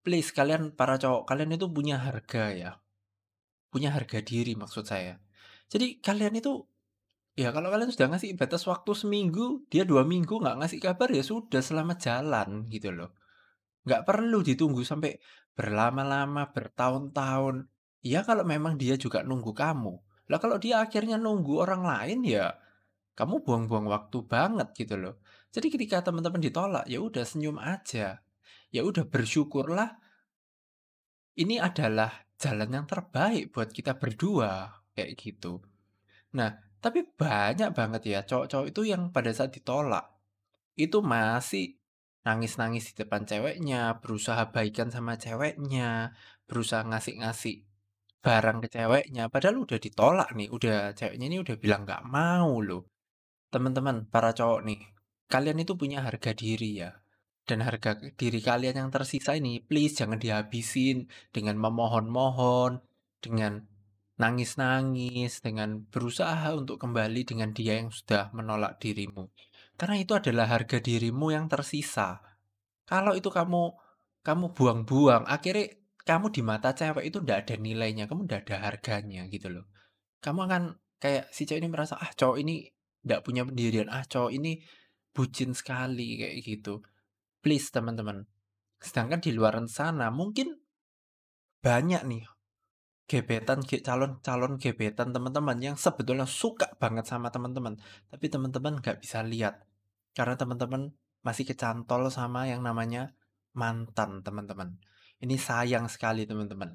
Please, 0.00 0.32
kalian 0.32 0.72
para 0.72 0.96
cowok, 0.96 1.28
kalian 1.28 1.52
itu 1.60 1.68
punya 1.68 2.00
harga 2.00 2.48
ya. 2.48 2.70
Punya 3.68 3.92
harga 3.92 4.24
diri 4.24 4.56
maksud 4.56 4.88
saya. 4.88 5.20
Jadi 5.68 6.00
kalian 6.00 6.32
itu, 6.40 6.64
ya 7.36 7.52
kalau 7.52 7.68
kalian 7.68 7.92
sudah 7.92 8.08
ngasih 8.08 8.32
batas 8.40 8.64
waktu 8.64 8.96
seminggu, 8.96 9.68
dia 9.68 9.84
dua 9.84 10.00
minggu 10.08 10.32
nggak 10.32 10.64
ngasih 10.64 10.80
kabar 10.80 11.12
ya 11.12 11.20
sudah 11.20 11.60
selamat 11.60 12.00
jalan 12.00 12.72
gitu 12.72 12.88
loh. 12.88 13.12
Nggak 13.84 14.08
perlu 14.08 14.40
ditunggu 14.40 14.80
sampai 14.80 15.20
berlama-lama, 15.52 16.48
bertahun-tahun. 16.56 17.68
Ya 18.02 18.26
kalau 18.26 18.42
memang 18.42 18.74
dia 18.74 18.98
juga 18.98 19.22
nunggu 19.22 19.54
kamu. 19.54 19.94
Lah 20.30 20.38
kalau 20.42 20.58
dia 20.58 20.82
akhirnya 20.82 21.18
nunggu 21.18 21.62
orang 21.62 21.82
lain 21.86 22.26
ya 22.26 22.58
kamu 23.14 23.44
buang-buang 23.44 23.86
waktu 23.86 24.24
banget 24.26 24.74
gitu 24.74 24.98
loh. 24.98 25.14
Jadi 25.52 25.68
ketika 25.68 26.02
teman-teman 26.02 26.42
ditolak 26.42 26.84
ya 26.90 26.98
udah 26.98 27.22
senyum 27.22 27.60
aja. 27.62 28.24
Ya 28.72 28.80
udah 28.82 29.04
bersyukurlah 29.06 30.00
ini 31.36 31.60
adalah 31.60 32.12
jalan 32.36 32.82
yang 32.82 32.86
terbaik 32.88 33.54
buat 33.54 33.70
kita 33.70 33.96
berdua 33.96 34.82
kayak 34.96 35.12
gitu. 35.16 35.62
Nah, 36.36 36.56
tapi 36.82 37.06
banyak 37.06 37.70
banget 37.76 38.02
ya 38.08 38.20
cowok-cowok 38.26 38.66
itu 38.72 38.82
yang 38.90 39.14
pada 39.14 39.30
saat 39.30 39.54
ditolak 39.54 40.08
itu 40.74 40.98
masih 41.04 41.78
nangis-nangis 42.24 42.92
di 42.92 43.04
depan 43.04 43.28
ceweknya, 43.28 44.00
berusaha 44.00 44.50
baikan 44.50 44.88
sama 44.88 45.20
ceweknya, 45.20 46.16
berusaha 46.48 46.86
ngasih-ngasih 46.86 47.66
barang 48.22 48.58
ke 48.62 48.68
ceweknya, 48.70 49.26
padahal 49.26 49.66
udah 49.66 49.78
ditolak 49.82 50.30
nih, 50.38 50.48
udah 50.48 50.94
ceweknya 50.94 51.26
ini 51.26 51.38
udah 51.42 51.56
bilang 51.58 51.82
nggak 51.82 52.06
mau 52.06 52.62
loh. 52.62 52.86
Teman-teman, 53.50 54.06
para 54.06 54.30
cowok 54.30 54.60
nih, 54.62 54.80
kalian 55.26 55.58
itu 55.60 55.74
punya 55.74 56.06
harga 56.06 56.30
diri 56.32 56.86
ya. 56.86 56.90
Dan 57.42 57.66
harga 57.66 57.98
diri 57.98 58.38
kalian 58.38 58.78
yang 58.78 58.90
tersisa 58.94 59.34
ini, 59.34 59.58
please 59.58 59.98
jangan 59.98 60.22
dihabisin 60.22 61.10
dengan 61.34 61.58
memohon-mohon, 61.58 62.78
dengan 63.18 63.66
nangis-nangis, 64.22 65.42
dengan 65.42 65.82
berusaha 65.90 66.54
untuk 66.54 66.78
kembali 66.78 67.26
dengan 67.26 67.50
dia 67.50 67.82
yang 67.82 67.90
sudah 67.90 68.30
menolak 68.30 68.78
dirimu. 68.78 69.34
Karena 69.74 69.98
itu 69.98 70.14
adalah 70.14 70.46
harga 70.46 70.78
dirimu 70.78 71.34
yang 71.34 71.50
tersisa. 71.50 72.22
Kalau 72.86 73.18
itu 73.18 73.34
kamu 73.34 73.74
kamu 74.22 74.54
buang-buang, 74.54 75.26
akhirnya 75.26 75.81
kamu 76.02 76.34
di 76.34 76.42
mata 76.42 76.74
cewek 76.74 77.04
itu 77.08 77.18
ndak 77.22 77.46
ada 77.46 77.54
nilainya, 77.58 78.04
kamu 78.10 78.26
ndak 78.26 78.48
ada 78.48 78.56
harganya 78.70 79.26
gitu 79.30 79.48
loh. 79.50 79.64
Kamu 80.22 80.46
akan 80.46 80.62
kayak 81.02 81.30
si 81.34 81.46
cewek 81.46 81.62
ini 81.62 81.70
merasa, 81.70 81.98
"Ah, 81.98 82.10
cowok 82.14 82.36
ini 82.42 82.66
ndak 83.06 83.22
punya 83.26 83.42
pendirian, 83.46 83.88
ah, 83.90 84.04
cowok 84.06 84.30
ini 84.34 84.62
bucin 85.14 85.54
sekali," 85.54 86.18
kayak 86.20 86.36
gitu. 86.42 86.82
Please 87.42 87.70
teman-teman. 87.74 88.26
Sedangkan 88.82 89.22
di 89.22 89.30
luar 89.34 89.54
sana 89.70 90.10
mungkin 90.10 90.58
banyak 91.62 92.02
nih 92.10 92.24
gebetan 93.06 93.62
calon-calon 93.62 94.58
gebetan 94.58 95.12
teman-teman 95.12 95.58
yang 95.60 95.76
sebetulnya 95.78 96.26
suka 96.26 96.72
banget 96.78 97.06
sama 97.06 97.28
teman-teman, 97.28 97.78
tapi 98.08 98.26
teman-teman 98.32 98.80
nggak 98.80 98.98
bisa 99.02 99.20
lihat 99.22 99.62
karena 100.16 100.34
teman-teman 100.38 100.96
masih 101.22 101.46
kecantol 101.46 102.10
sama 102.10 102.50
yang 102.50 102.64
namanya 102.64 103.14
mantan 103.54 104.24
teman-teman. 104.26 104.80
Ini 105.22 105.38
sayang 105.38 105.86
sekali 105.86 106.26
teman-teman. 106.26 106.74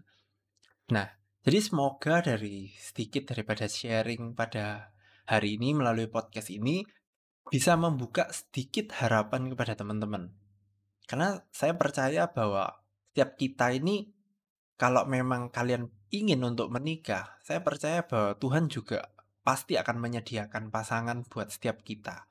Nah, 0.95 1.07
jadi 1.43 1.60
semoga 1.60 2.23
dari 2.23 2.71
sedikit 2.79 3.36
daripada 3.36 3.67
sharing 3.67 4.31
pada 4.31 4.95
hari 5.27 5.60
ini 5.60 5.75
melalui 5.75 6.07
podcast 6.07 6.47
ini 6.55 6.88
bisa 7.51 7.75
membuka 7.75 8.31
sedikit 8.31 8.95
harapan 9.03 9.51
kepada 9.51 9.75
teman-teman. 9.75 10.31
Karena 11.07 11.43
saya 11.51 11.75
percaya 11.75 12.31
bahwa 12.31 12.71
setiap 13.12 13.36
kita 13.36 13.75
ini 13.75 14.12
kalau 14.79 15.03
memang 15.03 15.51
kalian 15.51 15.91
ingin 16.12 16.39
untuk 16.43 16.71
menikah, 16.71 17.39
saya 17.43 17.60
percaya 17.63 18.07
bahwa 18.07 18.39
Tuhan 18.39 18.71
juga 18.71 19.12
pasti 19.43 19.79
akan 19.79 19.99
menyediakan 19.99 20.71
pasangan 20.71 21.27
buat 21.27 21.51
setiap 21.51 21.83
kita. 21.83 22.27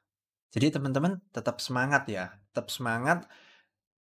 Jadi 0.52 0.80
teman-teman 0.80 1.20
tetap 1.32 1.60
semangat 1.60 2.08
ya, 2.08 2.40
tetap 2.52 2.72
semangat, 2.72 3.28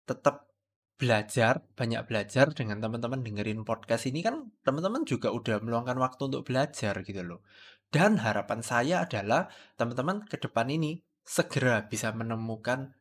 tetap 0.04 0.52
Belajar, 0.94 1.66
banyak 1.74 2.07
belajar 2.07 2.54
dengan 2.54 2.78
teman-teman 2.78 3.18
dengerin 3.26 3.66
podcast 3.66 4.07
ini 4.07 4.22
kan 4.22 4.54
teman-teman 4.62 5.02
juga 5.02 5.35
udah 5.35 5.59
meluangkan 5.59 5.98
waktu 5.98 6.30
untuk 6.30 6.46
belajar 6.46 7.02
gitu 7.02 7.22
loh. 7.26 7.42
Dan 7.90 8.22
harapan 8.22 8.62
saya 8.62 9.02
adalah 9.02 9.50
teman-teman 9.74 10.22
ke 10.26 10.38
depan 10.38 10.70
ini 10.70 11.02
segera 11.26 11.90
bisa 11.90 12.14
menemukan 12.14 12.94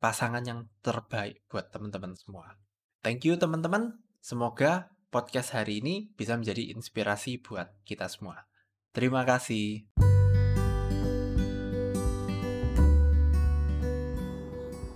pasangan 0.00 0.44
yang 0.44 0.68
terbaik 0.80 1.44
buat 1.48 1.68
teman-teman 1.68 2.16
semua. 2.16 2.56
Thank 3.04 3.28
you 3.28 3.36
teman-teman. 3.36 4.00
Semoga 4.24 4.88
podcast 5.12 5.52
hari 5.52 5.84
ini 5.84 6.08
bisa 6.16 6.40
menjadi 6.40 6.72
inspirasi 6.72 7.36
buat 7.40 7.68
kita 7.84 8.08
semua. 8.08 8.48
Terima 8.96 9.28
kasih. 9.28 9.84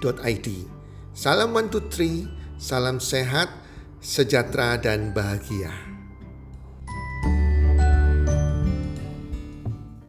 healthcommunity.id. 0.00 0.48
Salam 1.14 1.50
three, 1.90 2.30
salam 2.58 3.02
sehat, 3.02 3.50
sejahtera 3.98 4.78
dan 4.78 5.10
bahagia. 5.10 5.87